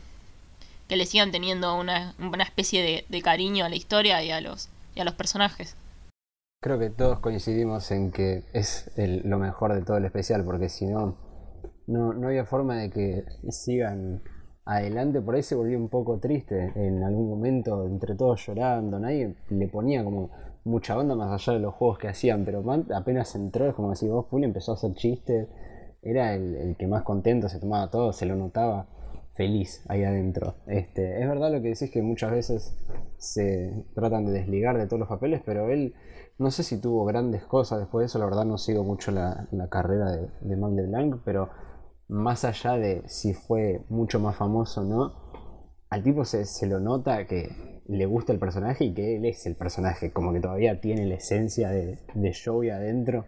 que 0.87 0.97
le 0.97 1.05
sigan 1.05 1.31
teniendo 1.31 1.77
una, 1.77 2.15
especie 2.41 3.05
de, 3.07 3.21
cariño 3.21 3.65
a 3.65 3.69
la 3.69 3.75
historia 3.75 4.23
y 4.23 4.31
a 4.31 4.41
los, 4.41 4.69
y 4.95 4.99
a 4.99 5.05
los 5.05 5.13
personajes. 5.13 5.75
Creo 6.61 6.77
que 6.77 6.89
todos 6.89 7.19
coincidimos 7.19 7.89
en 7.91 8.11
que 8.11 8.43
es 8.53 8.91
lo 8.97 9.37
mejor 9.37 9.73
de 9.73 9.81
todo 9.81 9.97
el 9.97 10.05
especial, 10.05 10.43
porque 10.43 10.67
si 10.67 10.87
no, 10.87 11.15
no, 11.87 12.27
había 12.27 12.43
forma 12.43 12.75
de 12.75 12.89
que 12.89 13.23
sigan 13.49 14.21
adelante. 14.65 15.21
Por 15.21 15.35
ahí 15.35 15.43
se 15.43 15.55
volvió 15.55 15.77
un 15.77 15.89
poco 15.89 16.19
triste 16.19 16.73
en 16.75 17.03
algún 17.03 17.29
momento, 17.29 17.85
entre 17.85 18.15
todos 18.15 18.45
llorando. 18.45 18.99
Nadie 18.99 19.35
le 19.49 19.67
ponía 19.67 20.03
como 20.03 20.31
mucha 20.65 20.97
onda 20.97 21.15
más 21.15 21.31
allá 21.31 21.53
de 21.53 21.63
los 21.63 21.75
juegos 21.75 21.97
que 21.97 22.09
hacían, 22.09 22.43
pero 22.43 22.63
apenas 22.93 23.33
entró, 23.35 23.69
es 23.69 23.73
como 23.73 23.91
decir 23.91 24.09
vos, 24.09 24.25
Puli 24.25 24.45
empezó 24.45 24.73
a 24.73 24.75
hacer 24.75 24.93
chistes 24.95 25.47
era 26.01 26.33
el, 26.33 26.75
que 26.77 26.87
más 26.87 27.03
contento 27.03 27.49
se 27.49 27.59
tomaba 27.59 27.89
todo, 27.89 28.13
se 28.13 28.25
lo 28.25 28.35
notaba 28.35 28.87
feliz 29.33 29.83
ahí 29.87 30.03
adentro. 30.03 30.55
Este, 30.67 31.21
es 31.21 31.27
verdad 31.27 31.51
lo 31.51 31.61
que 31.61 31.69
decís 31.69 31.91
que 31.91 32.01
muchas 32.01 32.31
veces 32.31 32.75
se 33.17 33.85
tratan 33.95 34.25
de 34.25 34.31
desligar 34.33 34.77
de 34.77 34.85
todos 34.85 34.99
los 34.99 35.09
papeles, 35.09 35.41
pero 35.45 35.69
él 35.69 35.93
no 36.37 36.51
sé 36.51 36.63
si 36.63 36.79
tuvo 36.79 37.05
grandes 37.05 37.43
cosas 37.43 37.79
después 37.79 38.03
de 38.03 38.05
eso, 38.07 38.19
la 38.19 38.25
verdad 38.25 38.45
no 38.45 38.57
sigo 38.57 38.83
mucho 38.83 39.11
la, 39.11 39.47
carrera 39.69 40.11
de, 40.11 40.29
de 40.41 41.19
pero 41.25 41.49
más 42.07 42.45
allá 42.45 42.73
de 42.73 43.03
si 43.07 43.33
fue 43.33 43.83
mucho 43.89 44.19
más 44.19 44.35
famoso 44.35 44.81
o 44.81 44.85
no, 44.85 45.13
al 45.89 46.03
tipo 46.03 46.23
se, 46.23 46.45
se, 46.45 46.67
lo 46.67 46.79
nota 46.79 47.25
que 47.25 47.81
le 47.87 48.05
gusta 48.05 48.31
el 48.31 48.39
personaje 48.39 48.85
y 48.85 48.93
que 48.93 49.17
él 49.17 49.25
es 49.25 49.45
el 49.45 49.55
personaje, 49.55 50.11
como 50.11 50.31
que 50.31 50.39
todavía 50.39 50.79
tiene 50.79 51.05
la 51.05 51.15
esencia 51.15 51.69
de, 51.69 51.97
de 52.13 52.33
Joey 52.33 52.69
adentro. 52.69 53.25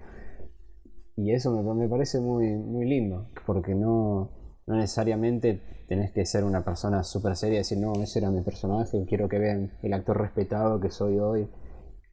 Y 1.16 1.32
eso 1.34 1.52
me, 1.52 1.74
me, 1.74 1.90
parece 1.90 2.20
muy, 2.20 2.48
muy 2.52 2.86
lindo, 2.86 3.30
porque 3.46 3.76
no, 3.76 4.30
no 4.66 4.76
necesariamente 4.76 5.60
tenés 5.88 6.12
que 6.12 6.26
ser 6.26 6.44
una 6.44 6.64
persona 6.64 7.04
súper 7.04 7.36
seria 7.36 7.56
y 7.56 7.58
decir, 7.60 7.78
no, 7.78 7.94
ese 8.02 8.20
era 8.20 8.32
mi 8.32 8.42
personaje, 8.42 9.06
quiero 9.08 9.28
que 9.28 9.40
vean 9.40 9.72
el 9.84 9.94
actor 9.94 10.20
respetado 10.20 10.80
que 10.80 10.90
soy 10.90 11.20
hoy. 11.20 11.48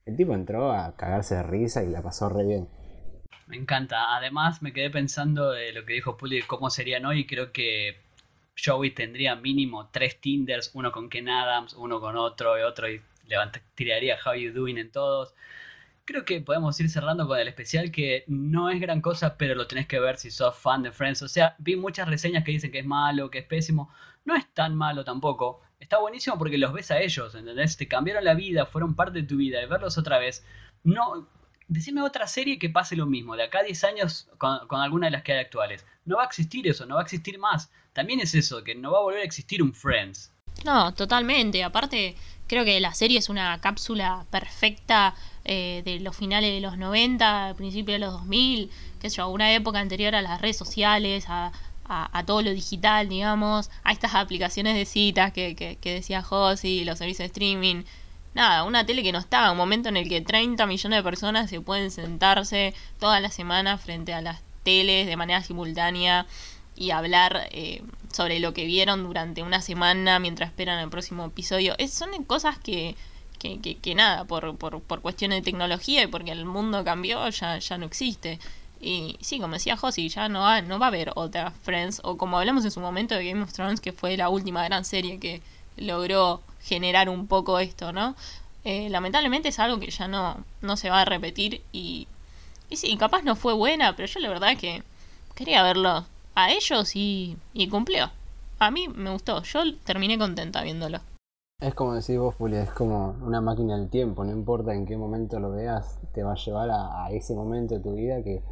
El 0.04 0.16
tipo 0.16 0.34
entró 0.34 0.72
a 0.72 0.96
cagarse 0.96 1.36
de 1.36 1.42
risa 1.42 1.84
y 1.84 1.90
la 1.90 2.02
pasó 2.02 2.28
re 2.28 2.44
bien. 2.44 2.68
Me 3.46 3.56
encanta. 3.56 4.16
Además, 4.16 4.62
me 4.62 4.72
quedé 4.72 4.90
pensando 4.90 5.52
de 5.52 5.72
lo 5.72 5.84
que 5.84 5.94
dijo 5.94 6.16
Puli, 6.16 6.42
cómo 6.42 6.70
serían 6.70 7.06
hoy. 7.06 7.26
Creo 7.26 7.52
que 7.52 7.96
Joey 8.62 8.90
tendría 8.90 9.36
mínimo 9.36 9.88
tres 9.90 10.20
Tinders, 10.20 10.70
uno 10.74 10.92
con 10.92 11.08
Ken 11.08 11.28
Adams, 11.28 11.74
uno 11.74 12.00
con 12.00 12.16
otro 12.16 12.58
y 12.58 12.62
otro, 12.62 12.90
y 12.90 13.00
tiraría 13.74 14.16
How 14.24 14.34
You 14.34 14.52
Doing 14.52 14.78
en 14.78 14.90
todos. 14.90 15.34
Creo 16.08 16.24
que 16.24 16.40
podemos 16.40 16.80
ir 16.80 16.88
cerrando 16.88 17.26
con 17.26 17.38
el 17.38 17.48
especial 17.48 17.90
que 17.90 18.24
no 18.28 18.70
es 18.70 18.80
gran 18.80 19.02
cosa, 19.02 19.36
pero 19.36 19.54
lo 19.54 19.66
tenés 19.66 19.86
que 19.86 20.00
ver 20.00 20.16
si 20.16 20.30
sos 20.30 20.56
fan 20.56 20.82
de 20.82 20.90
Friends. 20.90 21.20
O 21.20 21.28
sea, 21.28 21.54
vi 21.58 21.76
muchas 21.76 22.08
reseñas 22.08 22.44
que 22.44 22.52
dicen 22.52 22.72
que 22.72 22.78
es 22.78 22.86
malo, 22.86 23.30
que 23.30 23.40
es 23.40 23.44
pésimo. 23.44 23.90
No 24.24 24.34
es 24.34 24.46
tan 24.54 24.74
malo 24.74 25.04
tampoco. 25.04 25.60
Está 25.78 25.98
buenísimo 25.98 26.38
porque 26.38 26.56
los 26.56 26.72
ves 26.72 26.90
a 26.90 26.98
ellos, 26.98 27.34
¿entendés? 27.34 27.76
Te 27.76 27.86
cambiaron 27.86 28.24
la 28.24 28.32
vida, 28.32 28.64
fueron 28.64 28.94
parte 28.94 29.20
de 29.20 29.28
tu 29.28 29.36
vida. 29.36 29.62
Y 29.62 29.66
verlos 29.66 29.98
otra 29.98 30.18
vez, 30.18 30.46
no, 30.82 31.28
Decime 31.70 32.00
otra 32.00 32.26
serie 32.26 32.58
que 32.58 32.70
pase 32.70 32.96
lo 32.96 33.04
mismo, 33.04 33.36
de 33.36 33.42
acá 33.42 33.58
a 33.58 33.64
10 33.64 33.84
años 33.84 34.30
con, 34.38 34.80
alguna 34.80 35.08
de 35.08 35.10
las 35.10 35.22
que 35.22 35.34
hay 35.34 35.40
actuales. 35.40 35.84
No 36.06 36.16
va 36.16 36.22
a 36.22 36.26
existir 36.26 36.66
eso, 36.66 36.86
no 36.86 36.94
va 36.94 37.02
a 37.02 37.04
existir 37.04 37.38
más. 37.38 37.70
También 37.92 38.20
es 38.20 38.34
eso, 38.34 38.64
que 38.64 38.74
no 38.74 38.92
va 38.92 39.00
a 39.00 39.02
volver 39.02 39.20
a 39.20 39.24
existir 39.24 39.62
un 39.62 39.74
Friends. 39.74 40.32
No, 40.64 40.94
totalmente. 40.94 41.62
Aparte, 41.62 42.16
creo 42.46 42.64
que 42.64 42.80
la 42.80 42.94
serie 42.94 43.18
es 43.18 43.28
una 43.28 43.60
cápsula 43.60 44.24
perfecta 44.30 45.14
eh, 45.48 45.82
de 45.84 45.98
los 46.00 46.16
finales 46.16 46.52
de 46.52 46.60
los 46.60 46.78
90, 46.78 47.54
principios 47.56 47.96
de 47.96 47.98
los 48.06 48.12
2000, 48.12 48.70
que 49.00 49.08
es 49.08 49.16
yo, 49.16 49.28
una 49.28 49.52
época 49.52 49.80
anterior 49.80 50.14
a 50.14 50.22
las 50.22 50.40
redes 50.40 50.56
sociales, 50.56 51.24
a, 51.28 51.52
todo 52.26 52.42
lo 52.42 52.50
digital, 52.50 53.08
digamos, 53.08 53.70
a 53.82 53.92
estas 53.92 54.14
aplicaciones 54.14 54.74
de 54.74 54.84
citas 54.84 55.32
que, 55.32 55.56
que, 55.56 55.76
que 55.76 55.94
decía 55.94 56.22
Josi, 56.22 56.84
los 56.84 56.98
servicios 56.98 57.20
de 57.20 57.32
streaming 57.32 57.84
nada, 58.34 58.64
una 58.64 58.86
tele 58.86 59.02
que 59.02 59.12
no 59.12 59.18
está, 59.18 59.50
un 59.50 59.56
momento 59.56 59.88
en 59.88 59.96
el 59.96 60.08
que 60.08 60.20
30 60.20 60.64
millones 60.66 60.98
de 60.98 61.02
personas 61.02 61.50
se 61.50 61.60
pueden 61.60 61.90
sentarse 61.90 62.74
toda 63.00 63.20
la 63.20 63.30
semana 63.30 63.78
frente 63.78 64.12
a 64.14 64.20
las 64.20 64.42
teles 64.62 65.06
de 65.06 65.16
manera 65.16 65.42
simultánea 65.42 66.26
y 66.76 66.92
hablar 66.92 67.48
eh, 67.50 67.82
sobre 68.12 68.38
lo 68.38 68.54
que 68.54 68.64
vieron 68.64 69.02
durante 69.02 69.42
una 69.42 69.60
semana 69.60 70.18
mientras 70.20 70.50
esperan 70.50 70.78
el 70.78 70.88
próximo 70.88 71.26
episodio. 71.26 71.74
Es, 71.78 71.92
son 71.92 72.10
cosas 72.24 72.58
que, 72.58 72.94
que, 73.38 73.94
nada, 73.94 74.24
por, 74.24 74.56
por, 74.56 74.82
por, 74.82 75.00
cuestiones 75.00 75.38
de 75.38 75.42
tecnología 75.42 76.02
y 76.02 76.06
porque 76.06 76.32
el 76.32 76.44
mundo 76.44 76.84
cambió, 76.84 77.28
ya, 77.30 77.58
ya 77.58 77.78
no 77.78 77.86
existe. 77.86 78.38
Y 78.80 79.16
sí, 79.20 79.40
como 79.40 79.54
decía 79.54 79.76
Josi, 79.76 80.08
ya 80.08 80.28
no 80.28 80.40
va, 80.40 80.62
no 80.62 80.78
va 80.78 80.86
a 80.86 80.88
haber 80.88 81.12
otra 81.14 81.50
Friends, 81.50 82.00
o 82.04 82.16
como 82.16 82.38
hablamos 82.38 82.64
en 82.64 82.70
su 82.70 82.80
momento 82.80 83.14
de 83.14 83.26
Game 83.26 83.42
of 83.42 83.52
Thrones, 83.52 83.80
que 83.80 83.92
fue 83.92 84.16
la 84.16 84.28
última 84.28 84.64
gran 84.64 84.84
serie 84.84 85.18
que 85.18 85.42
logró 85.76 86.42
generar 86.62 87.08
un 87.08 87.26
poco 87.26 87.58
esto, 87.58 87.92
¿no? 87.92 88.14
Eh, 88.64 88.88
lamentablemente 88.90 89.48
es 89.48 89.58
algo 89.58 89.80
que 89.80 89.90
ya 89.90 90.08
no, 90.08 90.44
no 90.60 90.76
se 90.76 90.90
va 90.90 91.02
a 91.02 91.04
repetir 91.04 91.62
y, 91.72 92.06
y 92.70 92.76
sí, 92.76 92.96
capaz 92.96 93.22
no 93.22 93.36
fue 93.36 93.54
buena, 93.54 93.96
pero 93.96 94.08
yo 94.08 94.20
la 94.20 94.28
verdad 94.28 94.56
que 94.56 94.82
quería 95.34 95.62
verlo 95.62 96.06
a 96.34 96.50
ellos 96.50 96.94
y, 96.94 97.36
y 97.54 97.68
cumplió. 97.68 98.10
A 98.58 98.70
mí 98.70 98.88
me 98.88 99.10
gustó, 99.10 99.42
yo 99.44 99.74
terminé 99.84 100.18
contenta 100.18 100.62
viéndolo. 100.62 101.00
Es 101.60 101.74
como 101.74 101.94
decís 101.94 102.18
vos, 102.18 102.34
Julia, 102.36 102.62
es 102.62 102.70
como 102.70 103.16
una 103.20 103.40
máquina 103.40 103.76
del 103.76 103.90
tiempo, 103.90 104.24
no 104.24 104.30
importa 104.32 104.74
en 104.74 104.86
qué 104.86 104.96
momento 104.96 105.40
lo 105.40 105.50
veas, 105.50 106.00
te 106.14 106.22
va 106.22 106.32
a 106.32 106.36
llevar 106.36 106.70
a, 106.70 107.10
ese 107.10 107.34
momento 107.34 107.74
de 107.74 107.80
tu 107.80 107.94
vida 107.94 108.22
que 108.22 108.42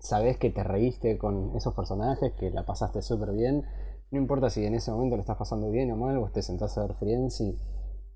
sabes 0.00 0.36
que 0.36 0.50
te 0.50 0.64
reíste 0.64 1.16
con 1.16 1.54
esos 1.56 1.74
personajes, 1.74 2.32
que 2.32 2.50
la 2.50 2.64
pasaste 2.64 3.02
súper 3.02 3.32
bien 3.32 3.64
no 4.10 4.18
importa 4.18 4.50
si 4.50 4.64
en 4.64 4.74
ese 4.74 4.90
momento 4.90 5.16
lo 5.16 5.20
estás 5.20 5.36
pasando 5.36 5.70
bien 5.70 5.90
o 5.92 5.96
mal, 5.96 6.18
vos 6.18 6.32
te 6.32 6.42
sentás 6.42 6.76
a 6.76 6.82
ver 6.82 6.96
Friends 6.96 7.40
y, 7.40 7.58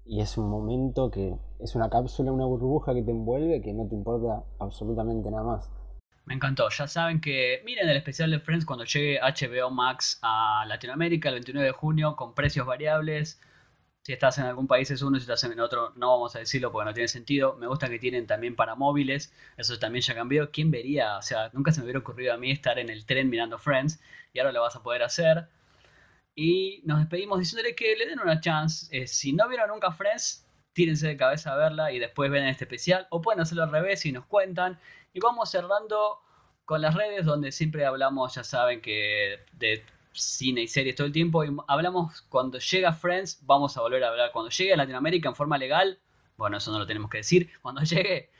es 0.06 0.36
un 0.36 0.50
momento 0.50 1.10
que 1.10 1.34
es 1.60 1.74
una 1.74 1.88
cápsula, 1.88 2.30
una 2.30 2.44
burbuja 2.44 2.92
que 2.92 3.02
te 3.02 3.10
envuelve 3.10 3.62
que 3.62 3.72
no 3.72 3.88
te 3.88 3.94
importa 3.94 4.44
absolutamente 4.58 5.30
nada 5.30 5.44
más. 5.44 5.70
Me 6.26 6.34
encantó. 6.34 6.68
Ya 6.68 6.86
saben 6.86 7.22
que 7.22 7.62
miren 7.64 7.88
el 7.88 7.96
especial 7.96 8.30
de 8.30 8.38
Friends 8.38 8.66
cuando 8.66 8.84
llegue 8.84 9.18
HBO 9.18 9.70
Max 9.70 10.18
a 10.22 10.64
Latinoamérica 10.66 11.30
el 11.30 11.36
29 11.36 11.68
de 11.68 11.72
junio 11.72 12.16
con 12.16 12.34
precios 12.34 12.66
variables. 12.66 13.40
Si 14.04 14.12
estás 14.12 14.36
en 14.36 14.44
algún 14.44 14.66
país 14.66 14.90
es 14.90 15.00
uno, 15.00 15.16
si 15.16 15.22
estás 15.22 15.42
en 15.44 15.58
otro 15.58 15.94
no 15.96 16.10
vamos 16.10 16.36
a 16.36 16.38
decirlo 16.38 16.70
porque 16.70 16.84
no 16.84 16.92
tiene 16.92 17.08
sentido. 17.08 17.56
Me 17.56 17.66
gusta 17.66 17.88
que 17.88 17.98
tienen 17.98 18.26
también 18.26 18.54
para 18.54 18.74
móviles, 18.74 19.32
eso 19.56 19.78
también 19.78 20.02
ya 20.02 20.14
cambió. 20.14 20.50
¿Quién 20.50 20.70
vería? 20.70 21.16
O 21.16 21.22
sea, 21.22 21.48
nunca 21.54 21.72
se 21.72 21.80
me 21.80 21.84
hubiera 21.84 22.00
ocurrido 22.00 22.34
a 22.34 22.36
mí 22.36 22.50
estar 22.50 22.78
en 22.78 22.90
el 22.90 23.06
tren 23.06 23.30
mirando 23.30 23.58
Friends 23.58 24.00
y 24.34 24.40
ahora 24.40 24.52
lo 24.52 24.60
vas 24.60 24.76
a 24.76 24.82
poder 24.82 25.02
hacer. 25.02 25.48
Y 26.34 26.82
nos 26.84 26.98
despedimos 26.98 27.38
diciéndole 27.38 27.74
que 27.74 27.96
le 27.96 28.06
den 28.06 28.20
una 28.20 28.40
chance. 28.40 28.94
Eh, 28.94 29.06
si 29.06 29.32
no 29.32 29.48
vieron 29.48 29.70
nunca 29.70 29.90
Friends, 29.92 30.46
tírense 30.74 31.06
de 31.08 31.16
cabeza 31.16 31.54
a 31.54 31.56
verla 31.56 31.90
y 31.90 31.98
después 31.98 32.30
ven 32.30 32.44
este 32.44 32.64
especial. 32.64 33.06
O 33.08 33.22
pueden 33.22 33.40
hacerlo 33.40 33.62
al 33.62 33.72
revés 33.72 34.04
y 34.04 34.12
nos 34.12 34.26
cuentan. 34.26 34.78
Y 35.14 35.20
vamos 35.20 35.50
cerrando 35.50 36.20
con 36.66 36.82
las 36.82 36.94
redes 36.94 37.24
donde 37.24 37.52
siempre 37.52 37.86
hablamos, 37.86 38.34
ya 38.34 38.44
saben 38.44 38.82
que 38.82 39.46
cine 40.14 40.62
y 40.62 40.68
series 40.68 40.94
todo 40.94 41.06
el 41.06 41.12
tiempo. 41.12 41.44
Y 41.44 41.54
hablamos 41.66 42.22
cuando 42.22 42.58
llega 42.58 42.92
Friends, 42.92 43.40
vamos 43.42 43.76
a 43.76 43.80
volver 43.80 44.02
a 44.04 44.08
hablar. 44.08 44.32
Cuando 44.32 44.50
llegue 44.50 44.72
a 44.72 44.76
Latinoamérica 44.76 45.28
en 45.28 45.34
forma 45.34 45.58
legal, 45.58 45.98
bueno, 46.36 46.56
eso 46.56 46.72
no 46.72 46.78
lo 46.78 46.86
tenemos 46.86 47.10
que 47.10 47.18
decir. 47.18 47.50
Cuando 47.62 47.82
llegue, 47.82 48.30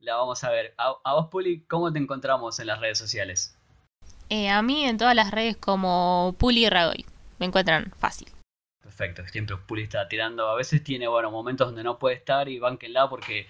la 0.00 0.16
vamos 0.16 0.42
a 0.44 0.50
ver. 0.50 0.74
A, 0.76 1.14
vos, 1.14 1.28
Puli, 1.28 1.60
¿cómo 1.68 1.92
te 1.92 1.98
encontramos 1.98 2.58
en 2.60 2.66
las 2.66 2.80
redes 2.80 2.98
sociales? 2.98 3.56
Eh, 4.28 4.48
a 4.48 4.62
mí 4.62 4.84
en 4.84 4.96
todas 4.96 5.14
las 5.14 5.30
redes 5.32 5.56
como 5.56 6.36
Puli 6.38 6.68
Ragoy 6.68 7.04
me 7.38 7.46
encuentran 7.46 7.92
fácil. 7.98 8.28
Perfecto, 8.80 9.26
siempre 9.26 9.56
Puli 9.56 9.82
está 9.82 10.08
tirando, 10.08 10.48
a 10.48 10.54
veces 10.54 10.84
tiene 10.84 11.08
bueno 11.08 11.30
momentos 11.30 11.68
donde 11.68 11.82
no 11.82 11.98
puede 11.98 12.16
estar 12.16 12.48
y 12.48 12.58
banquenla 12.58 13.08
porque 13.08 13.46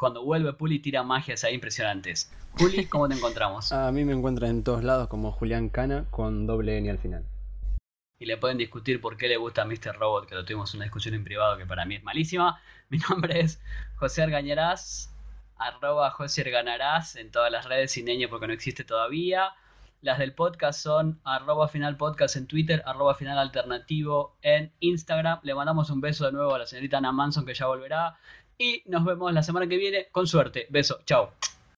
cuando 0.00 0.24
vuelve 0.24 0.54
Puli 0.54 0.78
tira 0.78 1.02
magias 1.02 1.44
ahí 1.44 1.54
impresionantes. 1.54 2.32
Puli, 2.56 2.86
¿cómo 2.86 3.06
te 3.06 3.16
encontramos? 3.16 3.70
A 3.72 3.92
mí 3.92 4.06
me 4.06 4.14
encuentran 4.14 4.50
en 4.50 4.64
todos 4.64 4.82
lados 4.82 5.08
como 5.08 5.30
Julián 5.30 5.68
Cana 5.68 6.06
con 6.10 6.46
doble 6.46 6.78
N 6.78 6.88
al 6.88 6.98
final. 6.98 7.26
Y 8.18 8.24
le 8.24 8.38
pueden 8.38 8.56
discutir 8.56 9.02
por 9.02 9.18
qué 9.18 9.28
le 9.28 9.36
gusta 9.36 9.62
a 9.62 9.64
Mr. 9.66 9.98
Robot, 9.98 10.26
que 10.26 10.34
lo 10.34 10.44
tuvimos 10.46 10.72
una 10.74 10.84
discusión 10.84 11.14
en 11.14 11.22
privado 11.22 11.58
que 11.58 11.66
para 11.66 11.84
mí 11.84 11.96
es 11.96 12.02
malísima. 12.02 12.62
Mi 12.88 12.96
nombre 13.10 13.40
es 13.40 13.60
José 13.96 14.22
Argañarás, 14.22 15.14
arroba 15.56 16.10
José 16.10 16.42
Arganarás 16.42 17.16
en 17.16 17.30
todas 17.30 17.52
las 17.52 17.66
redes 17.66 17.92
sin 17.92 18.06
ñ 18.06 18.26
porque 18.30 18.46
no 18.46 18.54
existe 18.54 18.84
todavía. 18.84 19.52
Las 20.02 20.18
del 20.18 20.32
podcast 20.32 20.80
son 20.80 21.20
arroba 21.24 21.68
final 21.68 21.98
podcast 21.98 22.36
en 22.36 22.46
Twitter, 22.46 22.82
arroba 22.86 23.14
final 23.14 23.38
alternativo 23.38 24.34
en 24.40 24.72
Instagram. 24.80 25.40
Le 25.42 25.54
mandamos 25.54 25.90
un 25.90 26.00
beso 26.00 26.24
de 26.24 26.32
nuevo 26.32 26.54
a 26.54 26.58
la 26.58 26.64
señorita 26.64 26.96
Ana 26.96 27.12
Manson 27.12 27.44
que 27.44 27.52
ya 27.52 27.66
volverá. 27.66 28.16
Y 28.60 28.82
nos 28.84 29.06
vemos 29.06 29.32
la 29.32 29.42
semana 29.42 29.66
que 29.66 29.78
viene. 29.78 30.08
Con 30.12 30.26
suerte. 30.26 30.66
Beso. 30.68 31.00
Chao. 31.06 31.32